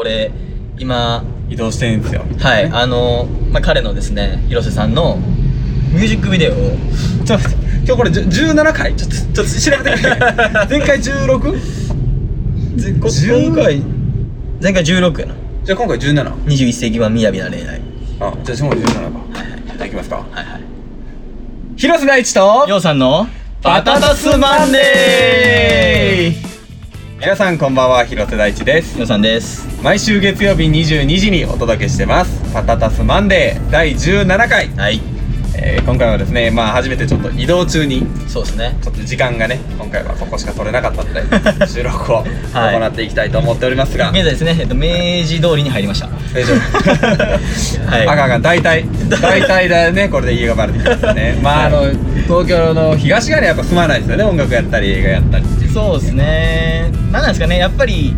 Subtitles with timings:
[0.00, 0.30] 俺
[0.78, 2.22] 今移動してんですよ。
[2.38, 5.16] はいあの、まあ、彼のですね広瀬さんの
[5.92, 6.54] ミュージックビデオを。
[7.26, 7.48] ちょっと
[7.84, 10.08] 今日これじゅ17回ちょっとちょっと調べてみて。
[10.78, 12.76] 前回 16?
[12.76, 13.82] ぜこ10今回
[14.62, 15.34] 前回16やな。
[15.64, 17.80] じゃあ今回17 21世紀版雅な恋愛
[18.20, 19.10] あじゃあ今回17か。
[19.66, 20.14] じゃあいきますか。
[20.14, 20.44] はいはい。
[21.76, 23.26] 広瀬大地とようさんの
[23.64, 26.47] バタタスマンデー
[27.20, 28.96] 皆さんこんばんは広瀬大地です。
[28.98, 29.66] ようさんです。
[29.82, 32.52] 毎週月曜日22時にお届けしてます。
[32.52, 35.00] パタタスマンデー第17回、はい。
[35.56, 38.76] えー今回はですねまあ初めてちょっと移動中にそうですね。
[38.82, 41.12] ちょっと時間がね今回はここしか取れなかったの
[41.58, 42.76] で 収録をはい。
[42.76, 44.88] 行っていきたいと思っておりますが、現在ですね、えっと、明
[45.26, 46.08] 治通りに入りました。
[46.32, 48.06] 大丈夫はい。
[48.06, 48.84] あかんあかん大体
[49.20, 51.36] 大体だねこれで家がバレてきますね。
[51.42, 51.82] まああの
[52.28, 56.90] 東京の東側にはやっぱ住まないですよね音楽やったり映画やったりそうですね。
[57.12, 57.58] 何なんですかね。
[57.58, 58.14] やっぱり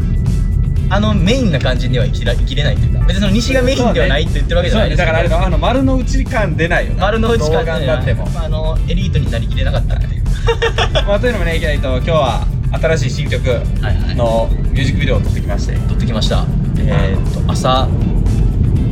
[0.88, 3.06] あのメインな感じには生きら生きれないというか。
[3.06, 7.02] 別にその西がメインではないって言ってるわけじゃないですだからあの丸の内感出ないよな。
[7.04, 10.22] 丸の内感になってもあのエリートになりきれなかったっていう。
[11.06, 13.56] まあというのもねいきなりと今日は新しい新曲は
[14.12, 16.44] いのミュージックビデオを撮ってきまして、撮ってきました。
[16.78, 17.88] えー、っと朝、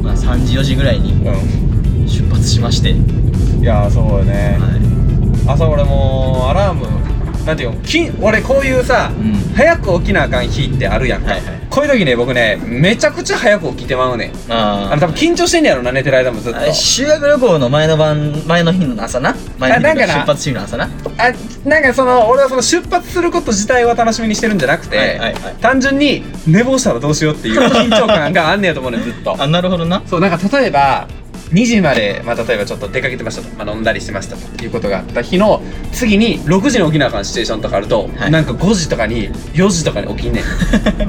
[0.03, 7.08] まあ、3時4時ぐらいにう出発しまして、んいやーそうよね、は朝俺もうアラーム
[7.47, 9.35] なんていうのき俺こういうさ、うん。
[9.55, 11.59] 早く起きなあかん日ってあるやんか、はいはい。
[11.71, 14.53] こういう時ね僕ねめちゃくちゃ早く起きてまうねん。
[14.53, 16.61] ああの多分緊張してんねやろな寝てる間もずっと。
[16.61, 19.35] あ修学旅行の前の晩前の日の朝な？
[19.59, 20.85] 前の日の出発日の朝な？
[20.85, 25.55] あなんかその俺はその出発すること自体は楽しみにしてるんじゃなくて、はいはいはい。
[25.57, 29.41] 単純に寝坊したらどうしようっていう緊張感があんねやと思うねんずっと。
[29.43, 30.03] あなるほどな。
[30.07, 31.09] そうなんか例えば
[31.53, 34.65] 2時まで、まあ、例えばちょっと出かけてましたと、まあ、飲んだりしてましたと。
[34.65, 35.23] いうことがあった。
[35.23, 38.31] 日の次に6時に起きなあかんシチュエーションとかあると、はい。
[38.31, 40.43] なんか5時とかに4時とかに起きんね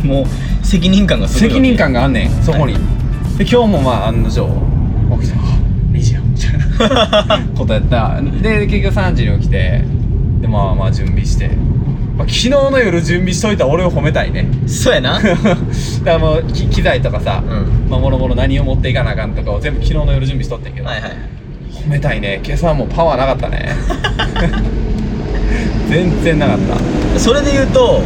[0.01, 0.05] ん。
[0.07, 2.43] もう責任感がすごい責任感があんねん。
[2.43, 2.79] そこに、で
[3.39, 4.47] 今日もまあ案の定
[5.19, 5.59] 起きてあ
[5.91, 6.19] 2時や。
[6.21, 8.21] みたいなことやった。
[8.41, 9.83] で結局3時に起きて
[10.41, 11.51] でまあまあ準備して、
[12.19, 14.45] まあ、昨日の夜準備しといた俺を褒めたいね。
[14.67, 15.21] そうやな。
[15.21, 15.37] だか
[16.03, 17.89] らもうき機材とかさ、うん。
[17.89, 21.11] まあ、もろもろ何を持っていかなあかんとかを全部昨日の夜準備しとってんけど、はいはい
[21.71, 22.41] 褒めたいね。
[22.43, 23.73] 今朝はもうパワーなかったね。
[25.87, 26.57] 全然なかっ
[27.13, 27.19] た。
[27.19, 28.01] それで言うと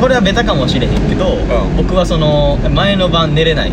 [0.00, 1.76] これはベタかもしれへんけど、ん。
[1.76, 3.72] 僕はその前の晩寝れない。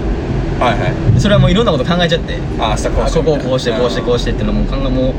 [0.60, 1.20] はいはい。
[1.20, 2.40] それはもういろんなこと考えちゃって。
[2.60, 5.14] あ明日こうあしようここをこうしてこうしてこうししてっていうのも考えも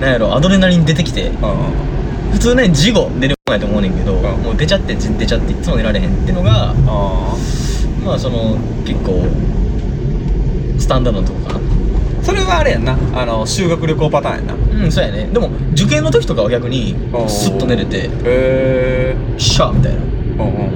[0.00, 1.28] うなんやろアドレナリン出てきて。
[1.28, 2.01] うんうん
[2.32, 4.22] 普通ね事後出るもんやと思うねんけど、ん。
[4.42, 7.36] もう出ちゃってじ出ちゃっていつも寝られへんっていうのがあ
[8.04, 9.22] まあその結構
[10.78, 11.58] スタンダードなとこかな。
[11.60, 12.96] ーそれはあれやんな。
[13.14, 14.84] あの修学旅行パターンやんな。
[14.84, 15.26] うんそうやね。
[15.26, 16.94] でも受験の時とかは逆に
[17.28, 20.00] スッと寝れてへえシャーみたいな。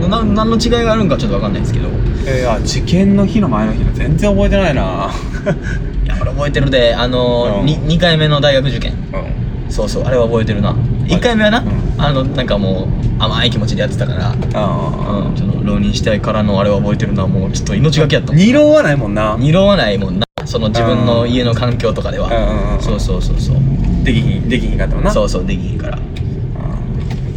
[0.08, 1.88] な何の違いがあるんかちょっと分かんないですけど。
[2.28, 5.10] えー、あ受験の日の前の日の全然覚えてないな。
[6.04, 7.66] いやこれ覚えてるであのーうん。
[7.66, 8.92] に 2, 回目の大学受験。
[9.12, 10.72] うんそうそうあれは覚えてるな。
[11.06, 12.03] 1回目はな、うん。
[12.03, 12.88] あのなんかも
[13.19, 18.32] う甘い気持ちでやってたからあうん、その浪人してからのあれは覚えてるのはもうちょっと命がけやった。
[18.32, 19.37] あ二浪はないもんな。
[19.38, 20.27] 二浪はないもんな。
[20.44, 22.78] その自分の家の環境とかでは。
[22.81, 23.56] そうそうそうそう。
[24.04, 25.10] できひんできひんかったもんな。
[25.10, 25.98] そうそうできひんから。
[25.98, 26.04] うん。
[26.04, 26.15] まあ、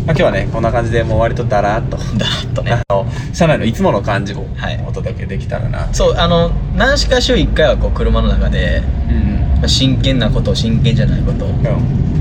[0.05, 1.97] 今日はねこんな感じでもう割とだらっと。
[1.97, 2.73] だーっとね。
[2.73, 4.83] あの車内のいつもの感じをはい。
[4.87, 9.59] お届けできたらな、そうあの何しか週1回はこう車の中でうん。
[9.59, 11.45] まあ真剣なこと真剣じゃないこと。
[11.45, 12.18] うん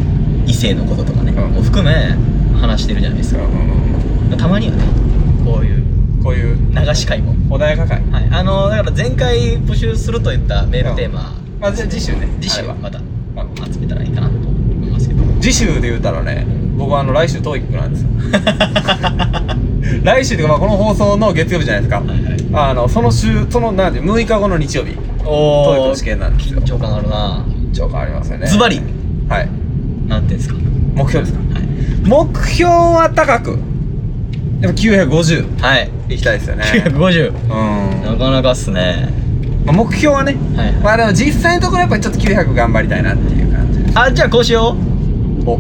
[0.49, 1.51] 異性のこととかね、うん。
[1.53, 2.17] もう含め
[2.59, 3.41] 話してるじゃないですか、
[4.37, 4.83] たまにはね
[5.45, 6.59] こういうこういう。
[6.73, 7.35] 流し会も。
[7.57, 8.03] 穏やか会。
[8.11, 8.29] はい。
[8.31, 12.29] あのだから前回募集するといったメールテーマ、まあじゃあ次週ね。
[12.41, 12.99] 次週はまた
[13.73, 15.23] 集めたらいいかなと思いますけど。
[15.41, 18.09] 次週で言うたらね僕はあの来週トーイックなんですよ。
[20.05, 22.71] 来週っていうかまあこの放送の月曜日じゃないですか、はいはい。
[22.71, 24.97] あのその週そのなんて6日後の日曜日。
[25.25, 26.61] おトーイックの試験なんですよ。
[26.61, 27.45] 緊張感あるな。
[27.73, 28.47] 緊張感ありますよね。
[28.47, 28.81] ズバリ。
[29.29, 29.49] はい
[30.09, 30.57] なんていうんですか？
[30.95, 31.55] 目標ですか？
[31.55, 31.69] はい。
[32.05, 33.59] 目標は高く。
[34.61, 35.91] やっぱ950はい。
[36.09, 36.65] いきたいですよね。
[36.65, 38.03] 950うん。
[38.03, 39.11] なかなかっすね。
[39.65, 43.99] まあ、目標はね、はいまあでも実際のところやっぱりちょっと900頑張りたいなっていう感じです。
[43.99, 44.75] あじゃあこうしよ
[45.47, 45.51] う。
[45.51, 45.59] お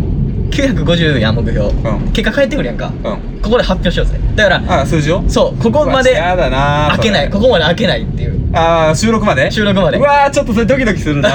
[0.50, 2.12] 950やん目標、うん。
[2.12, 2.87] 結果返ってくるやんか。
[3.05, 3.41] うん。
[3.43, 4.19] ここで発表しようぜ。
[4.35, 5.23] だからあ数字を？
[5.29, 7.31] そうここまでやだな開けない。
[7.31, 8.39] ここまで開けないっていう。
[8.56, 9.50] ああ収録まで？
[9.50, 9.99] 収録まで。
[9.99, 11.31] うわーちょっとそれドキドキするな。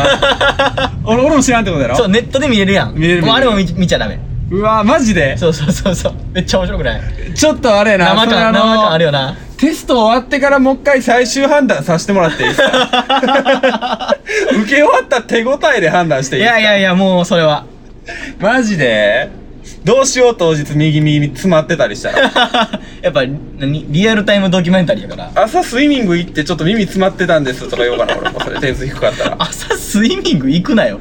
[1.05, 1.95] 俺俺も知らんってことやろ？
[1.95, 2.93] そうネットで見れるやん。
[2.95, 4.19] 見れるもうあれも見見ちゃダメ。
[4.49, 5.37] うわーマジで？
[5.37, 6.13] そうそうそうそう。
[6.33, 7.01] めっちゃ面白くない？
[7.33, 8.15] ちょっとあれやな。
[8.15, 9.35] 生感生感あるよな。
[9.57, 14.17] テスト終わってからもう一回最終判断させてもらっていいですか？
[14.61, 17.63] 受け終わった手応えで判断していいいやいやいやもうそれは
[18.39, 19.29] マジで？
[19.85, 22.21] どうしよう当日右耳に詰まってたりしたら。
[23.01, 23.23] やっぱ
[23.57, 23.85] 何？
[23.89, 25.31] リアルタイムドキュメンタリーやから。
[25.35, 27.69] 朝スイミング行ってちょっと耳詰まってたんです。
[27.69, 29.35] とか言おうかな俺もそれ点数低かったら。
[29.41, 30.99] 朝スイミング行くなよ。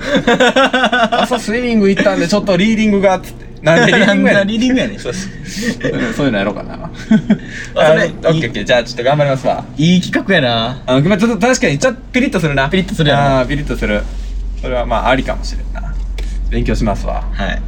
[1.11, 3.53] 朝スイミング行ったんでちょっとリーディングがっつって。
[3.63, 4.47] なんでリーディングやねん。
[4.49, 4.99] リーディングやねん。
[4.99, 6.27] そうそう。
[6.27, 6.91] いうのやろうかな。
[7.77, 8.65] あれオッケーオッケー。
[8.65, 9.65] じゃあちょっと頑張りますわ。
[9.77, 10.83] いい企画やな。
[10.87, 12.69] あのまあちょっと確かにちょっとピリッとするな。
[12.69, 13.23] ピリッとするやろ。
[13.23, 14.03] ああピリッとする。
[14.61, 15.82] それはまあありかもしれんな
[16.53, 17.23] 勉強しますわ。
[17.33, 17.63] はい。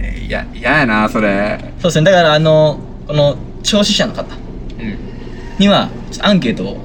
[0.00, 1.58] えーいや嫌やなそれ。
[1.80, 2.10] そうですね。
[2.10, 4.98] だからあのこの聴取者の方うん。
[5.58, 5.90] には
[6.22, 6.78] アンケートを。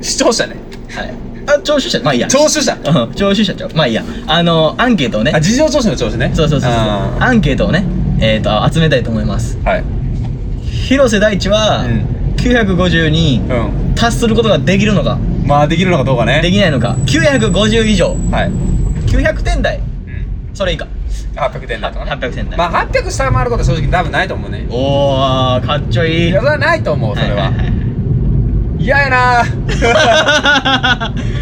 [0.00, 0.56] 視聴者ね。
[0.90, 1.14] はい。
[1.46, 2.00] あ聴取者。
[2.00, 2.28] まあいいや。
[2.28, 2.74] 聴取者。
[2.74, 3.12] うん。
[3.14, 3.70] 聴取者ちゃう。
[3.74, 4.02] まあいいや。
[4.26, 5.32] あのアンケートをね。
[5.34, 6.32] あ事情聴取の聴取ね。
[6.34, 6.80] そうそうそうそう。
[6.80, 7.84] あアンケートをね
[8.20, 9.58] えっ、と集めたいと思います。
[9.58, 9.84] ーはい。
[10.86, 11.88] 広瀬大地は、う
[12.40, 13.94] 950にうん。
[13.94, 15.18] 達することができるのか？
[15.44, 16.40] まあできるのかどうかね。
[16.40, 18.16] できないのか？950以上。
[18.30, 18.50] はい、
[19.10, 19.78] 900点台。
[19.78, 19.91] うん、
[20.54, 20.86] それ以下。
[21.34, 22.12] 800点だとかね。
[22.12, 24.66] 800点台まあ800下回ることは正直多分ないと思うね。
[24.70, 26.28] おーかっちょいい。
[26.28, 27.44] いやそれはないと思うそれは。
[27.44, 27.82] はいはいはい
[28.82, 29.44] 嫌やな。
[29.44, 29.48] こ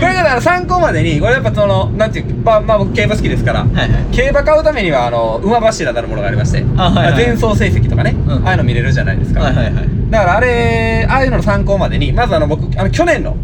[0.06, 3.88] れだから参考までにこれやっぱそのなんていうまあまあ僕競馬好きですからはいはい。
[4.12, 8.46] 競馬買うためにはあの馬柱なるものがありましてあはいはい前走成績とかね、うん。
[8.46, 9.74] ああいうの見れるじゃないですか、はいはいはい。
[10.10, 13.34] だからあれああいうのの参考までにまずあの僕あの去年の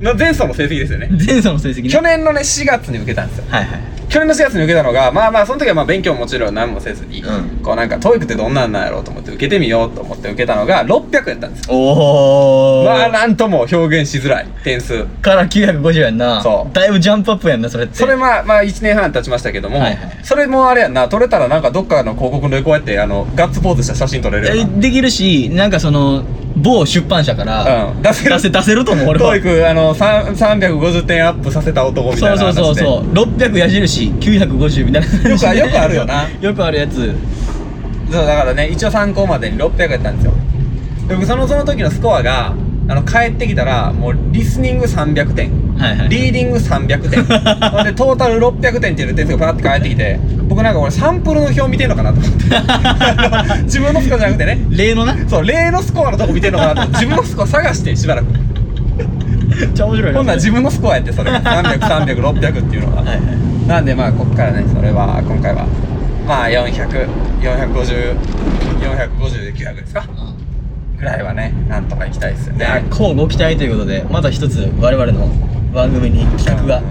[0.00, 1.08] の前走の成績ですよね。
[1.10, 1.88] 前走の成績ね。
[1.88, 3.44] 去年のね4月に受けたんですよ。
[3.48, 3.80] はいはい。
[4.08, 7.62] 去年の4月に受けたのがまあまあその時はまあ勉強ももちろん何もせずに、うん。
[7.62, 11.74] こうなんか TOEIC ってどんなんなんやろうと思って受けてみようと思って受けたのが600やったんですよ。
[11.74, 12.84] おー。
[12.84, 15.04] まあなんとも表現しづらい点数。
[15.06, 16.42] から950やんな。
[16.42, 16.74] そう。
[16.74, 17.94] だいぶジャンプアップやんなそれって。
[17.94, 20.18] それまあまあ1年半経ちましたけども、はいはい。
[20.22, 21.08] それもあれやんな。
[21.08, 24.80] 撮れたらなんかどっかの広告でこうやってあのガッツポーズした写真撮れるよえな。
[24.80, 26.22] できるしなんかその
[26.56, 28.02] 某出版社からうん。
[28.02, 28.30] 出せる。
[28.30, 29.36] 出せ出せると思う俺は。
[29.36, 33.26] TOEIC あのさん350点アップさせた男みたいなそうそうそううそう。
[33.36, 36.28] 600矢印950みたいな感じでよくあよくあるよな。
[36.40, 37.14] よくあるやつ。
[38.10, 40.32] そうだからね一応参考までに600やったんですよ。
[41.08, 42.54] で僕そのその時のスコアが
[42.88, 45.50] あの帰ってきたらもうリスニング300点。
[45.76, 47.10] はいはいリーディング300点。
[47.84, 50.18] でトータル600点っていう点数がパーって返ってきて
[50.56, 52.38] 僕なんか俺サンプルの表見てんのかなと思って。
[53.64, 54.58] 自分のスコアじゃなくてね。
[54.70, 55.14] 例のな？
[55.28, 56.92] そう例のスコアのとこ見てんのかなと。
[56.92, 58.26] 自分のスコア探してしばらく。
[58.32, 58.38] め
[59.66, 61.30] っちゃ面白いほんなら自分のスコアやってそれ。
[61.30, 63.20] 300300600600っていうのが、はいはい。
[63.68, 65.66] なんでまあこっからねそれは今回は。
[66.26, 70.06] まあ400450で900ですか。
[70.96, 72.64] ぐらいはねなんとか行きたいですよね。
[72.64, 75.28] ね乞うご期待ということでまた一つ我々の
[75.74, 76.78] 番組に企画が。
[76.78, 76.86] うん。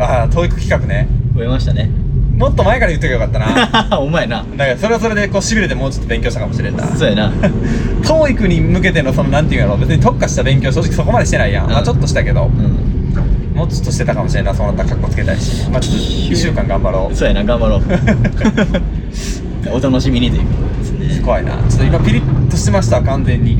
[0.00, 1.08] ああ TOEIC 企画ね。
[1.34, 1.90] 増えましたね
[2.38, 3.96] もっと前から言っとけばよかったな。
[3.98, 4.44] お前な。
[4.56, 7.32] だからそれはそれでこうしびれてもうちょっと勉強したかもしれんなそうやな。
[8.04, 12.44] TOEIC に向けてのそのなんていうんやろ別に特化した勉強正直そこまでしてないやん、まあちょっとしたけど。
[12.44, 12.96] うん。
[13.56, 15.66] もうちょっとしてたかもしれんなその格好つけたいし。
[15.70, 17.16] まあちょっと1週間頑張ろう。
[17.16, 17.82] そうやな頑張ろう。
[19.72, 21.52] お楽しみにということですね怖いな。
[21.52, 23.58] ちょっと今ピリッとしてました完全に。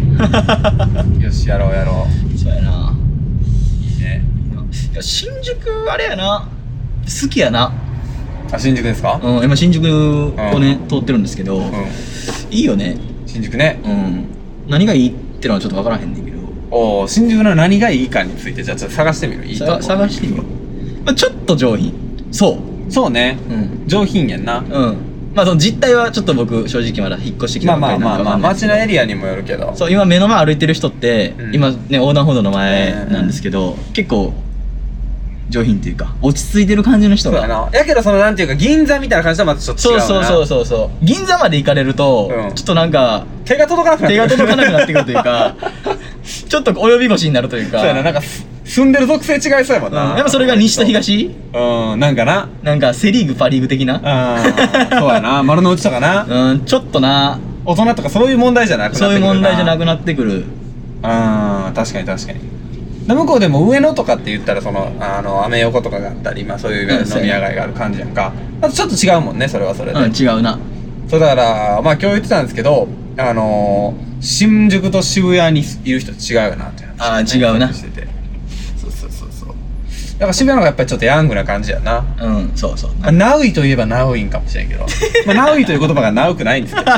[1.23, 2.07] よしやろうやろ
[2.37, 2.91] そうやな。
[2.91, 2.95] う
[3.83, 4.23] いいね。
[4.93, 6.47] いや新宿あれやな。
[7.07, 7.73] 好きやな
[8.53, 9.21] あ新宿ですか？
[9.23, 11.73] うん今新宿をね、通ってるんですけど、うん。
[12.51, 12.97] いいよね。
[13.27, 13.81] 新宿ね。
[13.85, 14.27] うん。
[14.69, 16.37] 何がいいってのはちょっとわからへんねんけど。
[16.71, 19.47] おお新宿の何がいいかについてじゃあちょっと探してみる。
[19.47, 20.47] いいと探してみよう、
[21.05, 21.93] まあ、ちょっと上品。
[22.33, 22.59] そ
[22.89, 23.39] そうね。
[23.49, 23.89] ううん。
[23.89, 24.59] 上品やんな。
[24.59, 24.97] うん。
[25.35, 29.75] まあその実態はちょっと僕正直まだ引っ越してきたまあまあまあまあ街のエリアにもよるけど。
[29.77, 31.55] そう今目の前歩いてる人って、うん。
[31.55, 34.33] 今ね横断歩道の前なんですけど、結構
[35.49, 37.79] 上品っていうか落ち着いてる感じの人そうやがな。
[37.79, 40.03] やけどそのなんていうか銀座みたいな感じとはまたちょっと違そううな。
[40.03, 42.55] そうそうそうそう銀座まで行かれると、うん。
[42.55, 45.57] ちょっとなんか手が届かなくなって手が届かなくなってくるというかか
[46.49, 47.79] ちょっと及び腰になるというか。
[47.79, 48.03] そうやな。
[48.03, 49.95] なんかす住んでる属性違いそうやもんうん。
[49.95, 51.31] な、やっぱそれが西と東？
[51.55, 52.01] うん。
[52.01, 52.49] なんかな。
[52.63, 53.95] なんかセ・リーグパ・リーグ的な？
[53.95, 55.43] うんそうやな。
[55.45, 56.27] 丸の内とかな。
[56.29, 56.61] うん。
[56.65, 57.39] ちょっとな。
[57.65, 60.45] 大人とかそういう問題じゃなくなってくるそういう問題じゃなくくなってくる。
[61.03, 62.56] うん確かに確かに
[63.07, 68.33] で向こうでも上野とかって言ったらそのあのアメ横とかがあったり、まあ、そういううん飲み屋街がある感じやんか。
[68.61, 70.59] あとちょっと違うもんねそれはそれで、うん違うな。
[71.09, 77.73] そうだからまあ今日言ってたんですけどあのー、新宿と渋谷にいる人と違うよなってあー違うな。
[77.73, 78.09] してて
[80.17, 82.03] だから渋谷の方がやっぱりちょっとヤングな感じやな。
[82.19, 82.53] うん。
[82.57, 82.95] そうそう。
[82.95, 84.87] まあナウイといえばナウインかもしれんけど、
[85.27, 86.91] まあ、ナウイという言葉がナウくないんですけど。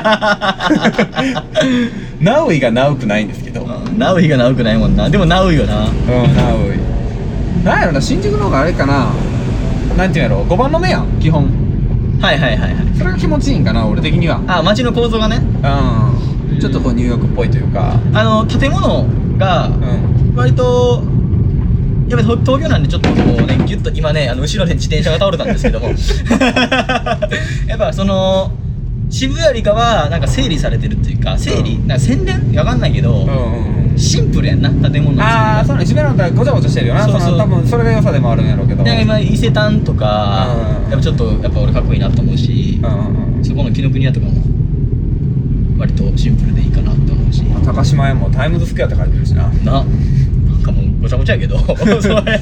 [2.20, 5.10] ナウイがナウくないんですけど、うん、うんナウイがナウくないもんな。
[5.10, 5.75] でもナウイよな。
[5.75, 7.64] ナウイ。
[7.64, 9.08] なんやろな新宿の方があれかな。
[9.96, 10.44] なんていうんやろ。
[10.44, 11.50] 5番の目やん基本。
[12.20, 12.72] はいはいはいはい。
[12.96, 14.40] それが気持ちいいんかな俺的には。
[14.46, 15.40] あ街の構造がね。
[16.52, 16.60] うん。
[16.60, 17.94] ちょっとこうニューヨークっぽいというか。
[18.14, 19.06] あの建物
[19.38, 20.37] がうん。
[20.37, 21.02] 割と
[22.08, 25.88] やっぱり東東京なんでちょっとこうねギュッと今ねあの後ろで自転車が倒れたんですけども。
[27.68, 28.50] やっぱその
[29.10, 33.98] 渋谷よりかはなんか整理されてるっていうか整理、なんか洗練わかんないけど、うんうんうん。
[33.98, 35.86] シンプルやんな建物のああそうね。
[35.86, 37.08] 渋谷のだったらごちゃごちゃしてるよな。
[37.08, 37.32] そうそう。
[37.32, 38.84] の多分それが良さでもあるんやろうけど。
[38.84, 40.48] で今伊勢丹とか、
[40.84, 40.90] うん。
[40.90, 44.32] やっぱちょっとやっぱ俺かっこいいなと思うしう、んうんそこの紀ノ国屋とかも
[45.78, 47.42] 割とシンプルでいいかなって思うし。
[47.42, 49.48] うん高島屋もタイムズスクエアって書いてるしな。
[49.64, 49.72] な。
[49.72, 49.86] なん
[50.68, 51.58] かもうごちゃごちゃやけど。
[52.00, 52.40] それ。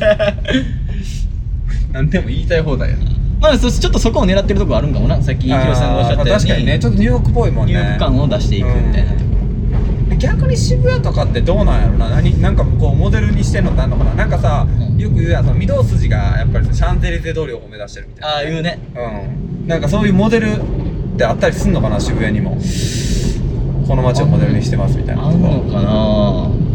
[1.93, 2.97] なんでも言いたい放題や
[3.41, 5.21] まあそちょっとそこを狙ってるとこあるんかもな。
[5.23, 6.31] さっきヒロさんがおっしゃったように。
[6.33, 6.79] 確かにね。
[6.79, 7.73] ちょっとニューヨークっぽいもんね。
[7.73, 9.27] ニューヨーク感を出していくみたいなとこ
[10.19, 12.09] 逆に渋谷とかってどうなんやろな。
[12.11, 14.15] 何なんかこうモデルにしてんのってあんのかな。
[14.15, 14.99] なんかさ、うん。
[14.99, 18.29] よく言うやんその御堂筋がやっぱりさシャンゼリゼ通りを目指してるみたいな。
[18.29, 18.79] ああいうね。
[18.95, 19.69] うん。
[19.69, 20.61] なんかそういうモデルっ
[21.19, 22.57] てあったりすんのかな渋谷にも。
[23.87, 26.66] この街をモデルにしてますみたいなあんのかな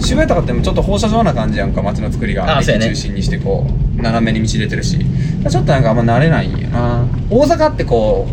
[0.00, 2.58] 渋谷とかってちょっと放射状な感じやんか街の作りが。
[2.58, 2.86] あそうやね。
[2.86, 3.66] 駅中心にしてこ
[3.98, 4.98] う斜めに道出てるし。
[4.98, 6.68] ちょっとなんかあんま慣れないんや。
[6.68, 8.26] な大阪ってこ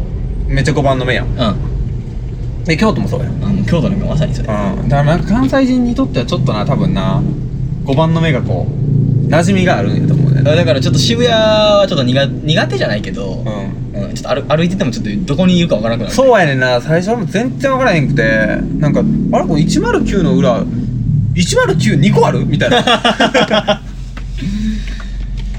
[0.47, 1.27] うめっちゃ5番の目やん。
[1.27, 2.63] うん。
[2.63, 3.43] で京都もそうやん。
[3.43, 7.21] あの京都なんかまさにそれうん、だからなんか関西人にとってはちょっとな多分な
[7.85, 10.43] 5番の目がこう馴染みがあるんやと思うね。
[10.43, 13.45] だからちょっと渋谷はちょっと苦苦手じゃないけど、うん。
[13.45, 13.83] うん
[14.15, 16.15] ちょっと歩歩いててもちょっとどこにいるかわからなくなる。
[16.15, 16.81] そうやねんな。
[16.81, 18.23] 最初はもう全然分からへんくて
[18.79, 20.63] なんかあれこれ109の裏
[21.33, 22.45] 1092個ある？
[22.45, 22.83] みたいな。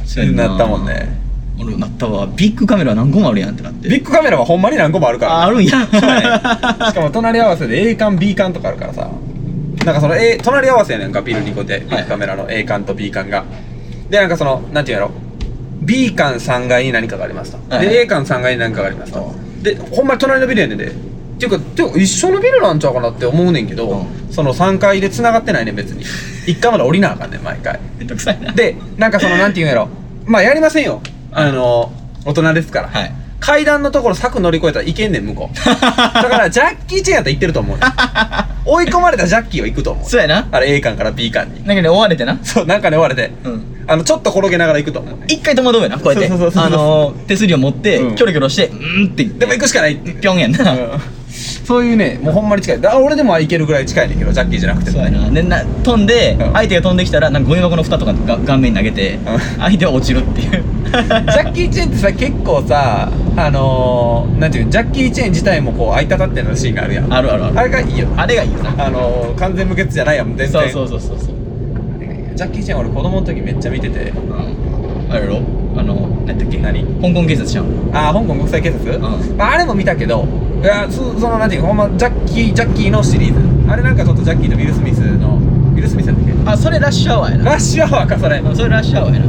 [0.04, 0.54] そうやな。
[0.54, 1.08] ったもんね
[1.60, 2.28] 俺なったわ。
[2.36, 3.88] ビッグカメラ何個もあるやんってなって。
[3.88, 5.32] ビッグカメラはほんまに何個もあるから。
[5.32, 5.78] ああるんや。
[5.80, 9.08] ねしかも隣り合わせで A 館 B 館とかあるからさ。
[9.84, 13.44] なんかその、A、隣り合わせやねんかビル2個でビッグカメラの A 館と B 館が。
[14.08, 15.12] でなんかそのなんていうんやろ
[15.82, 20.92] ？B 館3階に何かがありますと、はいで A 館3階に何かがありますと、でほんまに隣のビルやねんで
[21.34, 26.04] っていうかてか一緒のビルなんちゃうかなって思うねんけど、うその3階で繋がってないねん別に。
[26.46, 27.78] 1階まで降りなあかんねん毎回。
[27.98, 28.52] めんどくさいな。
[28.52, 29.88] でなんかそのなんていうんやろ。
[30.26, 31.00] まあやりませんよ。
[31.32, 31.92] あの
[32.24, 33.12] 大人ですから、はい。
[33.40, 35.56] 階段のところ柵乗り越えたらいけんねん向こう。
[35.68, 37.78] だからジャッキー・チェンやったら行ってると思う
[38.64, 41.66] 追い込まれたジャッキーは行くと思うそうやなあれ A 館から B 館に。
[41.66, 42.38] なんかね追われてな。
[42.42, 43.32] そうなんかね追われて。
[43.44, 43.62] うん。
[43.86, 46.28] あのちょっと転げながら行くと思うね一回戸惑うやなこうやって。
[46.28, 48.14] そうそうそうそうあのー手すりを持ってうん。
[48.14, 50.58] キョロキョロしてうーんってでも行くしかないピョンやんな
[51.64, 52.80] そういうねもうほんまに近い。
[52.80, 55.30] だ俺でも行けるぐらい近いねんけどジャッキーじゃなくてもそうやな。
[55.30, 56.52] でな飛んでうん。
[56.52, 59.38] 相手が飛んできたらなんかゴミ箱の蓋とかが顔面に投げてうん。
[59.58, 60.50] 相手は落ちるっていう。
[60.50, 67.12] ジャッキー・チェンってさ結構さあのー、なんていうのジャッキー・チェン自体もこう相たたってのシーンがあるやん。
[67.12, 67.58] あるあるある。
[67.58, 68.08] あれがいいよ。
[68.16, 68.58] あれがいいよ。
[68.58, 70.50] なあのー、完全無欠じゃないやん全然。
[70.50, 71.34] そうそうそうそうそう。
[72.34, 74.10] ジャッキー・チェン俺子供の時めっちゃ見てて。
[74.10, 75.10] うん。
[75.10, 75.40] あれやろ？
[75.76, 75.94] あの
[76.26, 76.84] 何やっけ何？
[77.00, 77.66] 香港警察じゃん。
[77.92, 79.02] ああ香港国際警察、ん。
[79.36, 80.26] まあ、あれも見たけど
[80.62, 83.40] いやそそのなんていうかほんまジャッキージャッキーのシリーズ。
[83.70, 86.32] あれなんかちょっとジャッキーとウィル・スミスのウィル・スミスやっけ？
[86.50, 87.44] あそれラッシュアワーやな。
[87.52, 88.40] ラッシュアワーかそれ。
[88.54, 89.26] それラッシュアワーやな。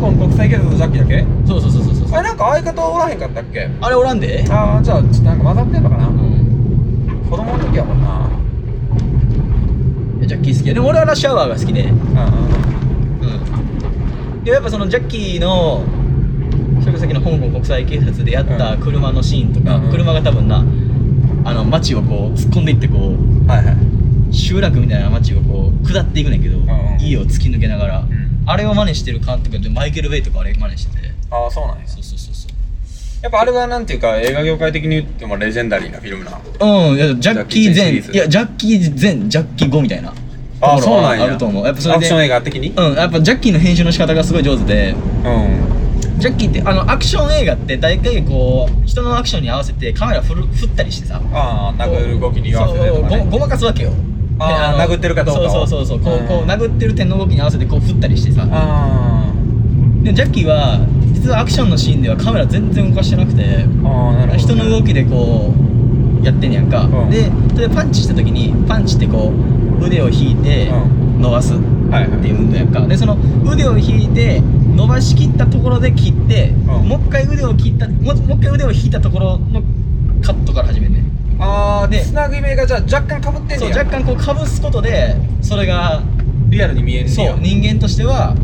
[0.00, 1.24] 港国際警察のジャッキーだけ？
[1.46, 3.68] そうそうそうそうそうあれなんか相方おらへんかったっけ？
[3.80, 4.44] あれおらんで？
[4.50, 7.26] ああじゃあちょっとなんか混ざってんのかな、うん。
[7.30, 8.28] 子供の時やもんな。
[10.26, 10.74] ジャッキー好きや。
[10.74, 11.84] でも俺はラッシュアワーが好きで。
[11.84, 11.94] うんうん。
[11.94, 13.59] うん
[14.44, 15.84] でやっぱそのジャッキーの
[16.80, 19.84] それこそさっきの香港国際警察でやった車のシーンとか、うん。
[19.84, 20.64] うん車が多分な
[21.44, 24.34] あの街をこう突っ込んでいってこうはいはい。
[24.34, 27.00] 集落みたいな街をこう下っていくねんけど、んうん。
[27.00, 28.08] 家を突き抜けながら、ん。
[28.46, 31.12] あれを真似してる監督でマイケル・ベイとかあれ真似してて。
[31.30, 31.86] ああそうなんや。
[31.86, 32.50] そうそうそうそう。
[33.22, 40.14] やっぱあれはなんていうか映画業界的に言ってもレジェンダリーなフィルムなうんジャッキー前いやジャッキー前ジャッキー後みたいな
[40.60, 41.24] あそうなんや。
[41.24, 41.64] あると思う。
[41.64, 42.68] やっぱそれでアクション映画的に？
[42.70, 44.92] うんやっぱジャッキーの編集の仕方がすごい上手で。
[44.92, 46.18] うん。
[46.18, 51.20] ジャッキーってあのアクション映画って大体こう人のアクションに合わせてカメラ振る振ったりしてさ。
[51.32, 53.18] ああ殴る動きに合わせてとかね。
[53.20, 53.92] そうごごまかすわけよ。
[54.38, 55.48] あーでの殴ってるかどうかを。
[55.48, 56.14] そうそうそうそう。
[56.14, 56.28] こう,、うん。
[56.28, 58.46] こう殴ってる手の動きに合わせてこう振ったりしてさ。
[58.50, 59.32] あ
[60.02, 63.42] でジャッキーは実はアクションのシーンではカメラ全然動かしてなくて。
[63.42, 65.54] ーあーなるほど、ね、人の動きでこ
[66.22, 67.10] うやってんねやんか、うん。
[67.10, 72.86] でそれでパンチした時にパンチってこう腕を引いてう伸ばすっていう運動やんか。
[72.86, 76.66] でその腕を引いて伸ばしきったところで切って、ん。
[76.66, 79.62] もう一回腕を切ったもう一回腕を引いたところの
[80.22, 81.42] カットから始めんねん。
[81.42, 83.60] ああででつなぎ目がじゃあ若干かぶってんねや。
[83.60, 86.02] そう若干こうかぶすことでそれが
[86.48, 88.34] リアルに見えるそう人間としては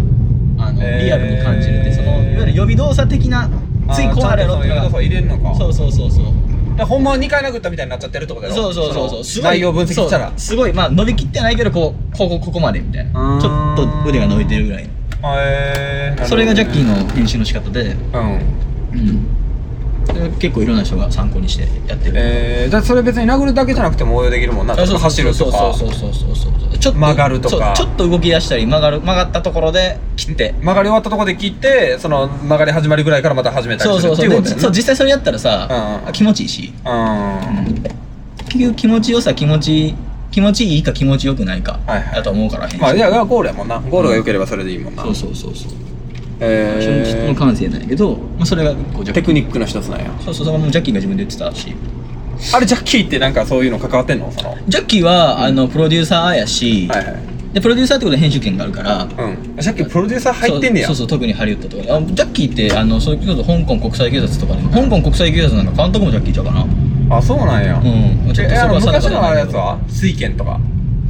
[0.59, 3.51] あの、リアルに感じるってそのいわゆる予備動作的な
[3.93, 4.71] ついこうなるやろってい
[5.19, 6.25] うのがそうそうそうそう
[6.77, 8.63] そうでほんまは2回殴ったみたいになっちゃってるってことやろ？
[8.63, 9.19] そうそうそうそう。
[9.19, 10.33] のすごい内容分析したら。
[10.37, 13.39] すごいまあ伸びきってないけどこうここここまでみたいな。
[13.41, 14.89] ちょっと腕が伸びてるぐらいへ
[16.21, 17.97] えそれがジャッキーの編集の仕方で。
[18.13, 18.41] うん。
[18.93, 19.27] うん
[20.39, 22.15] 結構いろんな人が参考にしてやってる。
[22.17, 24.75] えー、だそれ別に殴るだけじゃなくても応用できるもんな。
[24.75, 25.75] あそうそう走るとか。
[25.75, 26.79] そうそうそうそうそうそう。
[26.79, 27.75] ちょっと曲がるとか。
[27.77, 30.55] そうちょっと動き出したり曲がる曲がったところで切って。
[30.61, 35.69] 曲がり終わったところで切ってその曲がり始まりぐらいからまた始めたりそうするそうそうでっていうことやそう実際それやったらさ、
[36.03, 36.13] うんうん。
[36.13, 37.83] 気持ちいいし、うん。
[38.49, 39.95] 結局気持ちよさ気持ち
[40.31, 42.15] 気持ちいいか気持ちよくないかはいはい。
[42.17, 43.79] だと思うから、まあいやゴールやもんな。
[43.81, 45.03] ゴールが良ければそれでいいもんな。
[45.03, 45.73] そうそうそうそう、
[46.41, 49.23] え人の感性なんやけど、まあ、それがこうジャッキー。
[49.23, 50.07] テクニックの一つなんや。
[50.25, 51.75] そうそうそれもジャッキーが自分で言ってたし
[52.55, 54.31] あれジャッキーってなんかそういうの関わってんの？
[54.31, 54.57] その。
[54.69, 57.17] ジャッキーは、あのプロデューサーやし、はいはい。
[57.55, 59.09] でプロデューサーってことで編集権があるからうん。
[59.57, 60.87] ジャッキープロデューサー入ってんねや。
[60.89, 61.97] そうそう特にハリウッドとか。
[61.97, 66.67] あジャッキーってあのそれこそ香港国際警察とかでも香港国際警察なんか監督もジャッキーちゃうかな？
[67.17, 67.79] あそうなんや。
[67.79, 68.35] うん。
[68.35, 69.81] ちょっとそこは昔のあれやつは？
[69.89, 70.61] 水拳とか？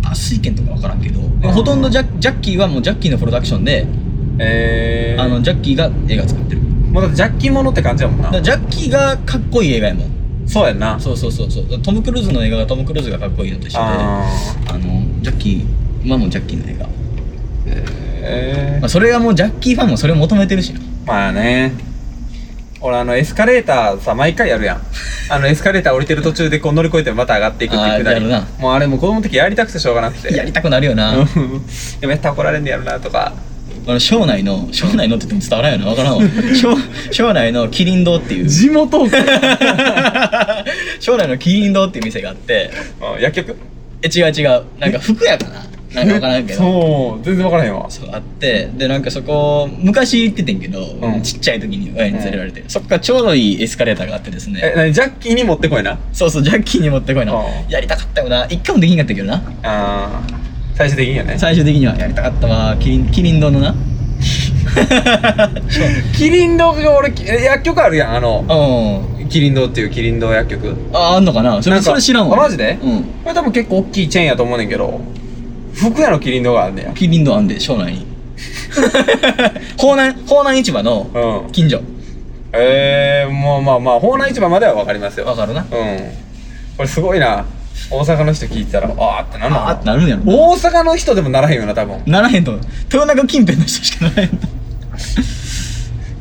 [0.05, 1.21] あ水拳とか分からんけど。
[1.51, 3.87] ほとんどジャジャッキーはもうジャッキーのプロダクションで、
[4.39, 6.61] えー、あのジャッキーが映画作ってる。
[6.61, 8.41] もうだってジャッキーものって感じやもんな。
[8.41, 10.17] ジャッキーがかっこいい映画やもん。
[10.47, 10.99] そうやんな。
[10.99, 11.83] そうそうそうそう。
[11.83, 14.27] トム・クルーズの映画がトム・クルーズがかっこいいのと一緒であ
[14.71, 14.81] あの
[15.21, 15.67] ジャッキー
[16.05, 16.87] 今もジャッキーの映画、
[17.67, 20.81] えまあ、それがもうジャッキーファンもそれを求めてるしな。
[21.05, 21.73] まあね。
[22.81, 24.83] 俺あのエスカレーターさ毎回やるやん。
[25.29, 28.25] あのエスカレーター降りてる途中でこう乗り越えてまた上がっていくっていうくだり。
[28.59, 30.33] もうあれもう子供の時やりたくてしょうがなくて。
[30.37, 31.27] やりたくなるよな、うん
[32.01, 33.33] でもやったら怒られんねやろなとか
[33.89, 36.23] あの省内の省内のって言っても伝わらんよな分からんわ。
[36.55, 36.77] 省
[37.13, 38.49] 省内の麒麟堂っていう。
[38.49, 39.07] 地元
[41.01, 42.71] 省 内の麒麟堂っていう店があって。
[43.21, 43.57] 薬局？
[44.03, 44.63] え違う違う。
[44.81, 45.67] なんか服屋かな？
[45.95, 46.59] なんか分からんけど。
[46.59, 47.87] そう全然分からへんわ。
[47.89, 48.69] そうあって。
[48.77, 51.23] でなんかそこ昔行っててんけど、うん。
[51.23, 54.93] ちっちゃい時に親に連れられて、そっからちょうどいいエスカレーターがあってですえね何？
[54.93, 55.97] ジャッキーに持ってこいな。
[56.13, 57.33] そうそうジャッキーに持ってこいな。
[57.35, 58.47] うんやりたかったよな。
[58.47, 59.43] 一回もできんかったけどな。
[59.63, 60.46] あー
[60.77, 61.39] 最終的にはね。
[61.39, 62.77] 最終的にはやりたかったわ。
[62.79, 63.75] キリンキリン堂のな。
[66.17, 69.11] キリン堂が俺え薬局あるやんあの。
[69.21, 69.29] うん。
[69.29, 70.77] キリン堂っていうキリン堂薬局。
[70.93, 71.63] ああんのかな？
[71.63, 72.37] それそれ知らんわ。
[72.37, 72.79] あマジで？
[72.83, 73.03] うん。
[73.25, 75.01] これ多分結構大きいチェーンやと思うねんけど。
[75.75, 76.93] 服屋のキリン堂があんねや。
[76.93, 78.07] キリン堂あんで省内に
[79.79, 81.11] 方南 方南市場の
[81.47, 81.53] うん。
[81.53, 81.81] 近所。
[82.53, 85.27] えー、もうまあまあ方南市場までは分かりますよ。
[85.27, 85.63] わかるな。
[85.63, 85.67] うん。
[86.77, 87.47] これすごいな
[87.91, 89.69] 大阪の人聞いてたらあーってなんの？
[89.69, 92.03] あーってなるんやろ大阪の人でもならへんよな多分。
[92.07, 92.53] ならへんと。
[92.53, 94.47] 思う豊中近辺の人しかならへんと。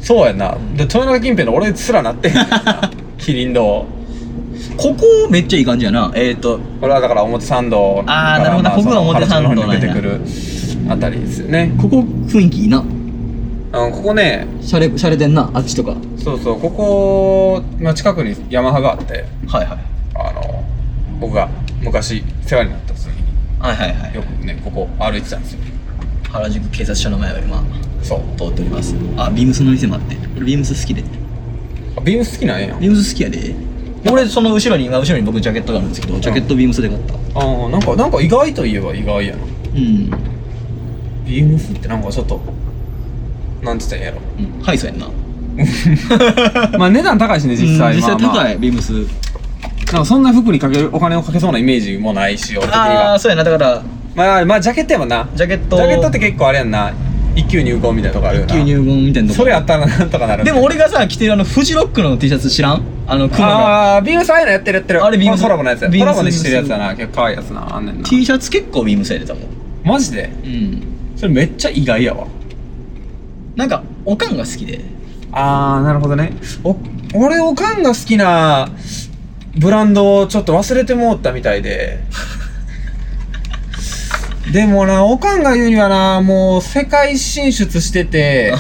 [0.01, 0.55] そうやんな。
[0.75, 2.91] で豊中近辺の俺すらなってへんよな。
[3.17, 3.85] キリン堂。
[4.77, 6.11] ここめっちゃいい感じやな。
[6.15, 6.59] えっ、ー、と。
[6.79, 10.21] これはだから表参道あーなるほどここが表参道に出てくる
[10.89, 11.73] あたりですよね。
[11.81, 12.83] ここ雰囲気いいな。
[13.71, 15.91] あのここねシャレシャレてんなあっちとか。
[15.91, 19.25] はいそうそうここの近くにヤマハがあって。
[19.47, 19.77] はいあの
[21.19, 21.49] 僕が
[21.82, 23.13] 昔世話になった時に
[23.60, 24.15] はいはいはい。
[24.15, 25.60] よくねここ歩いてたんですよ。
[26.32, 27.63] 原宿警察署の前を今
[28.04, 28.19] そう。
[28.38, 28.95] 通っております。
[29.17, 30.17] あビームスの店もあって。
[30.36, 31.04] 俺ビームス好きで。
[31.97, 32.75] あビームス好きなんや。
[32.80, 33.56] ビームス好きやで。
[34.12, 37.13] 俺その後ろに今後ろに僕ジャケットがあるんですけどジャケットビームスで買った。
[37.13, 39.43] あーなんかなんか意外といえば意外やな。
[39.43, 40.10] うん、
[41.25, 42.39] ビームスってなんかちょっと
[43.63, 44.19] なんつったんやろ。
[44.38, 45.10] うん、はいそうやんな。
[46.78, 48.43] まあ値段高いしね実際うん実際まあまあ。
[48.45, 48.93] 高いビームス
[49.91, 53.83] なんかそんな服にかけるお金をかけそうなイメージもないし俺的にあはあそうやなだから。
[54.15, 55.27] まあまあジャケットやもんな。
[55.35, 55.75] ジャケット。
[55.77, 56.93] ジャケットって結構あれやんな。
[57.35, 58.53] 一級入魂みたいなとこあるよな。
[58.53, 59.39] 急入門みたいなとこ。
[59.39, 62.81] それやったらなんとかなるでも俺がさ着てるあのフジロックの T シャツ知らん？
[63.07, 65.03] あの熊がああビームスああいうのやってるやってる。
[65.03, 65.43] あれビームス。
[65.43, 65.89] コラボのやつや。
[65.89, 66.13] ビームス。
[66.13, 66.95] コラボでしてるやつやな。
[66.95, 67.75] 結構可愛いやつな。
[67.75, 68.07] あんねんな。
[68.07, 69.47] T シャツ結構ビームスやで多分。
[69.83, 70.29] マジで？
[70.43, 70.83] うん。
[71.17, 72.25] それめっちゃ意外やわ。
[73.57, 74.79] なんかおかんが好きで。
[75.33, 76.31] ああなるほどね。
[76.63, 76.77] お
[77.13, 78.69] 俺おかんが好きな
[79.57, 81.99] ブランドをちょっと忘れてもうったみたいで。
[84.51, 88.53] でもなおかんが言うにはなもう世界進出してて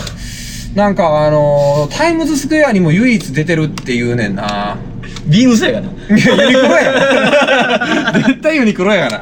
[0.73, 4.77] なんかあのタイムズスクエアにも唯一出てるって言うねんな。
[5.27, 5.87] ビームスやがな。
[5.89, 6.91] いやユニクロや
[8.11, 8.19] な。
[8.27, 9.21] 絶対ユニクロやがな。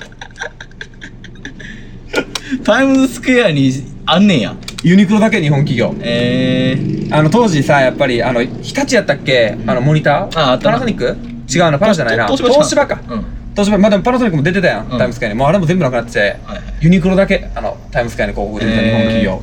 [2.63, 3.71] タイムズスクエアに
[4.05, 4.55] あんねんや。
[4.83, 5.93] ユニクロだけ日本企業。
[6.01, 9.57] えー、あの当時さやっぱりあの日立やったっけ？
[9.67, 10.39] あのモニター？
[10.39, 10.79] ああったな。
[10.79, 11.32] パナソニック？
[11.57, 12.25] 違うなパナじゃないな。
[12.27, 12.99] 東東芝芝か。
[13.09, 13.25] うん。
[13.51, 14.97] 東芝まあでもパナソニックも出てたやん、うん。
[14.97, 15.35] タイムスカイに。
[15.35, 19.41] もうあれも全部なくなってて、はいはいユニクロだけあのタイムスカイに広告出てた日本企業、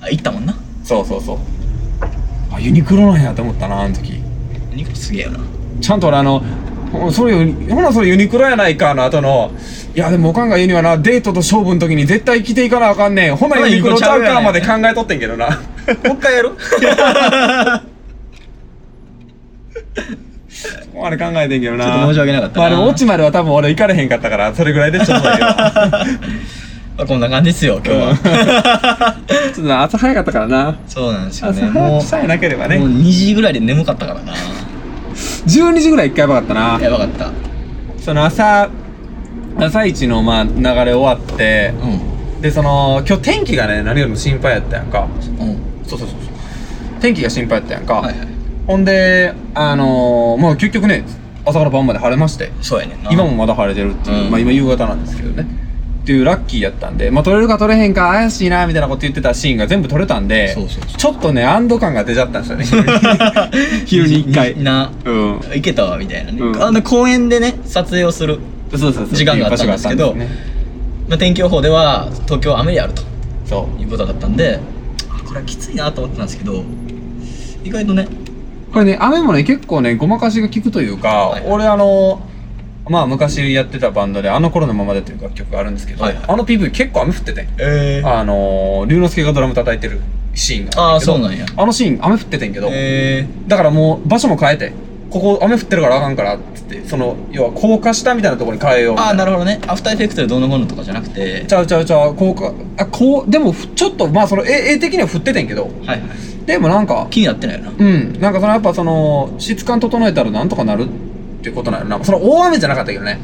[0.00, 0.54] あ行ったもんな。
[0.84, 1.38] そうそうそう。
[2.52, 4.22] あユニクロなんやと思ったなあの時。
[4.72, 5.40] ニコすげえよな。
[5.80, 6.42] ちゃんと俺あの
[6.92, 9.50] ほそれユニほなそれユニクロやないかの後の。
[9.94, 13.36] いやでもおかんが言うにはなデートと勝負の時に絶対着ていかなあかんねん。
[13.36, 15.48] ほなユニクロちゃうかまで考えとってんけどな。
[15.48, 15.58] もう
[15.88, 16.52] 一回やる？
[20.60, 21.84] そこまで考えてんけどな。
[21.84, 22.60] ちょっと申し訳なかったな。
[22.60, 25.56] まあでもオチまでは多分俺行かれへんかったからそれぐらいでちょうどいいわ。
[26.98, 29.16] まあこんな感じですよ今日は。
[29.54, 30.76] ちょっと朝早かったからな。
[30.86, 31.62] そうなんですよね。
[31.62, 32.78] 朝もう早くさえなければね。
[32.78, 34.32] もう2時ぐらいで眠かったからな。
[35.46, 36.78] 12時ぐらい一回やばかったな。
[36.82, 37.30] やばかった。
[37.98, 38.68] その朝
[39.58, 42.42] 朝一のまあ流れ終わってうん。
[42.42, 45.06] でその今日天気がね何よりも心配やったやんか。
[45.38, 45.56] うん。
[45.86, 47.00] そうそうそうそう。
[47.00, 48.29] 天気が心配やったやんか、はいはい
[48.70, 51.04] ほんであのー、まあ結局ね
[51.44, 54.30] 朝から晩まで晴れましてそうやね今もまだ晴れてるっていう、うん。
[54.30, 55.44] まあ今夕方なんですけどね。
[56.02, 60.98] っていうラッキーやったんでまあ撮れるか撮れへんか怪しいなみたいなこと言ってたシーンが全部撮れたんでそうそうそう。
[60.98, 62.92] ちょっとね安堵感が出ちゃったんですよね。
[63.86, 64.56] 昼に一回。
[64.62, 65.40] なうん。
[65.52, 66.62] 行けたわみたいなね、うん。
[66.62, 68.38] あの公園でね撮影をする、
[68.70, 69.08] そうそうそう。
[69.08, 70.28] 時間があったんですけどね。
[71.08, 73.02] まあ、天気予報では東京は雨であると。
[73.46, 73.82] そう。
[73.82, 74.60] いうことだったんで
[75.08, 76.62] あこれはきついなと思ってたんですけど
[77.64, 78.06] 意外とね
[78.72, 82.20] これね雨もね結構ねごまかしが効くというか、はい俺あの
[82.88, 86.24] まあ昔やってたバンドで「あの頃のままで」という楽曲があるんですけど、はいはい。
[86.26, 87.46] あの PV 結構雨降ってて。
[87.58, 90.00] えあの龍之介がドラム叩いてる
[90.34, 91.46] シーンがああーそうなんや。
[91.56, 94.72] あのシーン雨降っててんけど、えだからもう場所も変えて
[95.10, 99.60] ここ雨降ってるからあかんからっつってその要は高架下みたいなところに変えようああなるほどね。
[99.68, 101.44] アフターエフェクトでどうのこうのとかじゃなくて。
[101.46, 105.64] ちゃうちゃうちゃう高架あこうでもふちょっとまあその絵絵的には降っててんけど。
[105.64, 106.00] はいはい
[106.50, 107.72] でもなんか気になってないよな。
[107.78, 108.20] うん。
[108.20, 112.04] なんかそのやっぱその質感整えたらなんとかなるってことなのな。
[112.04, 113.20] その大雨じゃなかったけどね。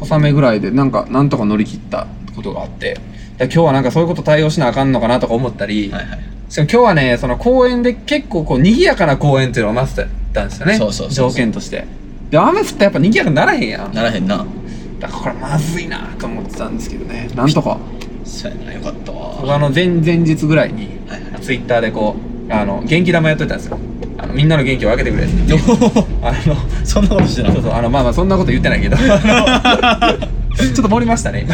[0.00, 2.98] 小雨ぐらいでなんかなんとか乗り切ったことがあって。
[3.38, 6.20] で今日はなんかそういうこと対応しなあかんのかなとか思ったり、はいはい。
[6.48, 10.76] しかも今日はねその公園で結構こう賑やかな公園っていうのをマスターったんですよね。
[10.76, 11.30] そうそうそうそう。
[11.30, 11.86] 条件として。
[12.30, 13.94] で雨降ったらやっぱ賑やかにならへんやん。
[13.94, 14.44] ならへんな。
[14.98, 17.30] だからこれまずいなと思ってたんですけどね。
[17.34, 17.78] なんとか
[18.28, 19.36] そうやなよかったわ。
[19.40, 21.40] 僕あの前前日ぐらいにはいはい。
[21.40, 22.16] ツイッターでこ
[22.48, 23.78] うあの元気玉やっといたんですよ。
[24.18, 25.34] あのみんなの元気を分けてくれって。
[26.22, 28.96] あのそんなことしてなそうそうあのまあまあそんなこと言ってないけど。
[29.02, 31.46] ちょっと盛りましたね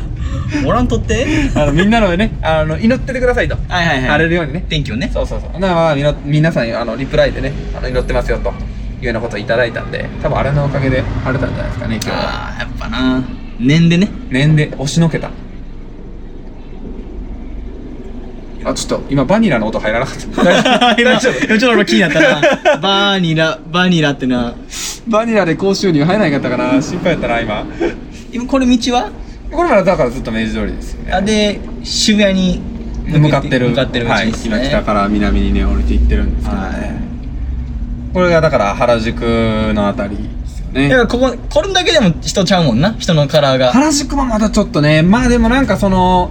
[0.64, 1.26] おらんとって？
[1.54, 3.56] あのみんなのねあの祈っててくださいと。
[3.68, 4.08] はいはいはい。
[4.08, 4.64] 荒れるようにね。
[4.68, 5.10] 天気をね。
[5.12, 5.60] そうそうそう。
[5.60, 8.52] なまあみな皆さんにあのリプライでねあの祈ってますよと。
[9.00, 12.16] いうようなことをいただいたんで多分あれのおかげで晴れたんじゃないですかね今日は。
[12.16, 13.22] ああやっぱな。
[13.60, 14.08] 念でね。
[14.30, 15.30] 念で押しのけた
[18.68, 20.44] あちょっと今バニラの音入らなかった。
[20.44, 21.46] 大丈夫。
[21.46, 22.78] ちょっと俺気になったな。
[22.78, 24.54] バニラバニラってな。
[25.06, 27.64] バニラで高収入入らなかったかな心配やったな今。
[28.32, 29.10] 今これ道は？
[29.50, 31.12] これまでだからずっと明治通りですよね。
[31.12, 32.60] あで渋谷に
[33.06, 33.70] 向かってる。
[33.70, 36.92] 向かってる道はい、ですね、今北から南にね降りていってるんですけどね、はい。
[38.12, 40.88] これがだから原宿のあたりですよね。
[40.90, 43.72] だからこここれだけでも人ちゃうもんな人のカラーが。
[43.72, 46.30] 原宿もまだちょっとねまあでもなんかその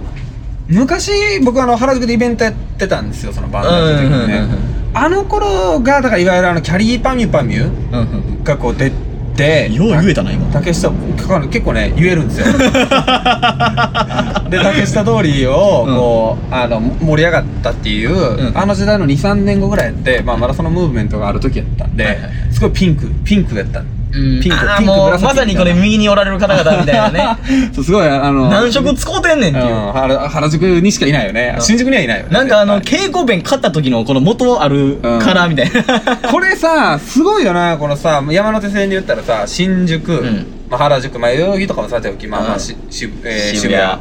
[0.68, 4.34] 昔僕あの原宿でイベントやってたんですよそのバンドやってた時にね。
[4.38, 8.02] うんうんうんうんあの頃がだからいわゆるあのキャリーパミュパミュうんう
[8.40, 8.90] んがこう出
[9.36, 10.50] てよう言えたな今。
[10.50, 12.46] 竹下結構ね言えるんですよ。
[14.50, 15.52] で竹下通りを
[15.86, 18.58] こう、あの盛り上がったっていう、うん。
[18.58, 22.32] あの時代の23年後ぐらいやって、まあ、まだそのムーブメントがある時やったんで、はいはいはい。
[22.50, 24.40] すごいピンクピンクやったうん。
[24.40, 27.36] ピンクあーピンクもう紫まさにこれ右におられる方々みたいなね。
[27.74, 31.54] そうすごいあの何色使うてんねんっていう、うん原原宿にしかいないよね。
[31.56, 31.62] うん。
[31.62, 32.30] 新宿にはいないよね。
[32.32, 35.82] なんかあの絶蛍光ペン買った時のこの元あるカラーみたいな、
[36.16, 40.46] 対 これさすごいよなこのさ山手線で言ったらさ新宿、ん。
[40.70, 42.54] まあ、原宿まあ代々木とかもさておきまあまうん。
[42.54, 43.98] あしし、えー渋谷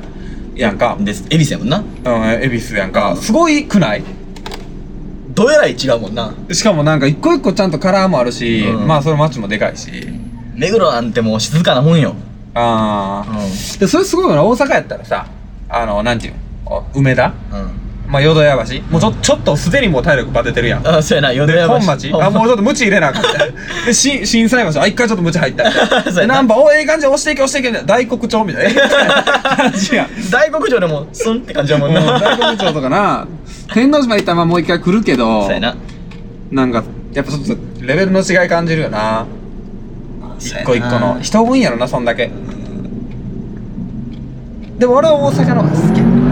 [0.55, 0.97] やんか。
[0.99, 1.23] です。
[1.29, 1.77] 恵比寿やもんな。
[1.77, 3.15] うん恵比寿やんか。
[3.19, 4.03] すごいくない？
[5.37, 6.33] どえらい違うもんな。
[6.51, 8.87] しかもなんか一個一個ちゃんとカラーもあるし、うん。
[8.87, 9.91] まあそれ街もでかいし。
[10.55, 12.15] 目黒なんてもう静かなもんよ、
[12.55, 14.43] ああ、うでそれすごいよな。
[14.43, 15.27] 大阪やったらさ
[15.69, 16.33] あのなんていう
[16.65, 16.83] の？
[16.95, 17.27] 梅田？
[17.27, 18.81] んうん、まあ淀屋橋。
[18.89, 20.87] もうちょちょっとすでにもう体力バテてるやん。
[20.87, 21.73] あそうやな淀で屋橋。
[21.73, 22.11] 本町。
[22.13, 23.21] あもうちょっとムチ入れなあかん。
[23.21, 24.81] みたいなでし震災橋。
[24.81, 25.69] あ一回ちょっとムチ入った。
[25.69, 26.21] みたいなそうやな。
[26.21, 27.87] でナンバーおええ感じで押していけ押していけみたいな。
[27.87, 28.81] 大黒町みたいな。
[29.57, 30.07] 感じやん。
[30.31, 33.27] 大黒町でもスンって感じやもんな、うん大黒町とかな。
[33.73, 35.75] 天王島行ったらまあもう一回来るけどそうやな。
[36.51, 39.25] なんかやっぱちょっとレベルの違い感じるよな。
[40.39, 41.17] 一個一個の。
[41.21, 42.31] 人多いんやろなそんだけ。
[44.77, 46.26] でも俺は大阪の方が好き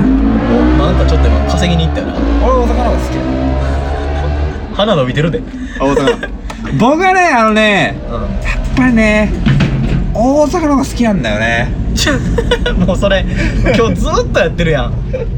[0.85, 2.13] やおなんかちょっと今稼ぎに行ったよな。
[2.13, 3.21] 俺は大阪の方が好きや。
[4.75, 5.37] 鼻伸びてるで。
[5.39, 5.45] うん
[5.77, 6.29] 大阪
[6.79, 9.31] 僕はねあのねやっぱりね
[10.15, 11.67] 大阪の方が好きなんだよね。
[11.93, 13.25] ち ょもうそれ
[13.75, 14.91] 今日ずっとやってるやん。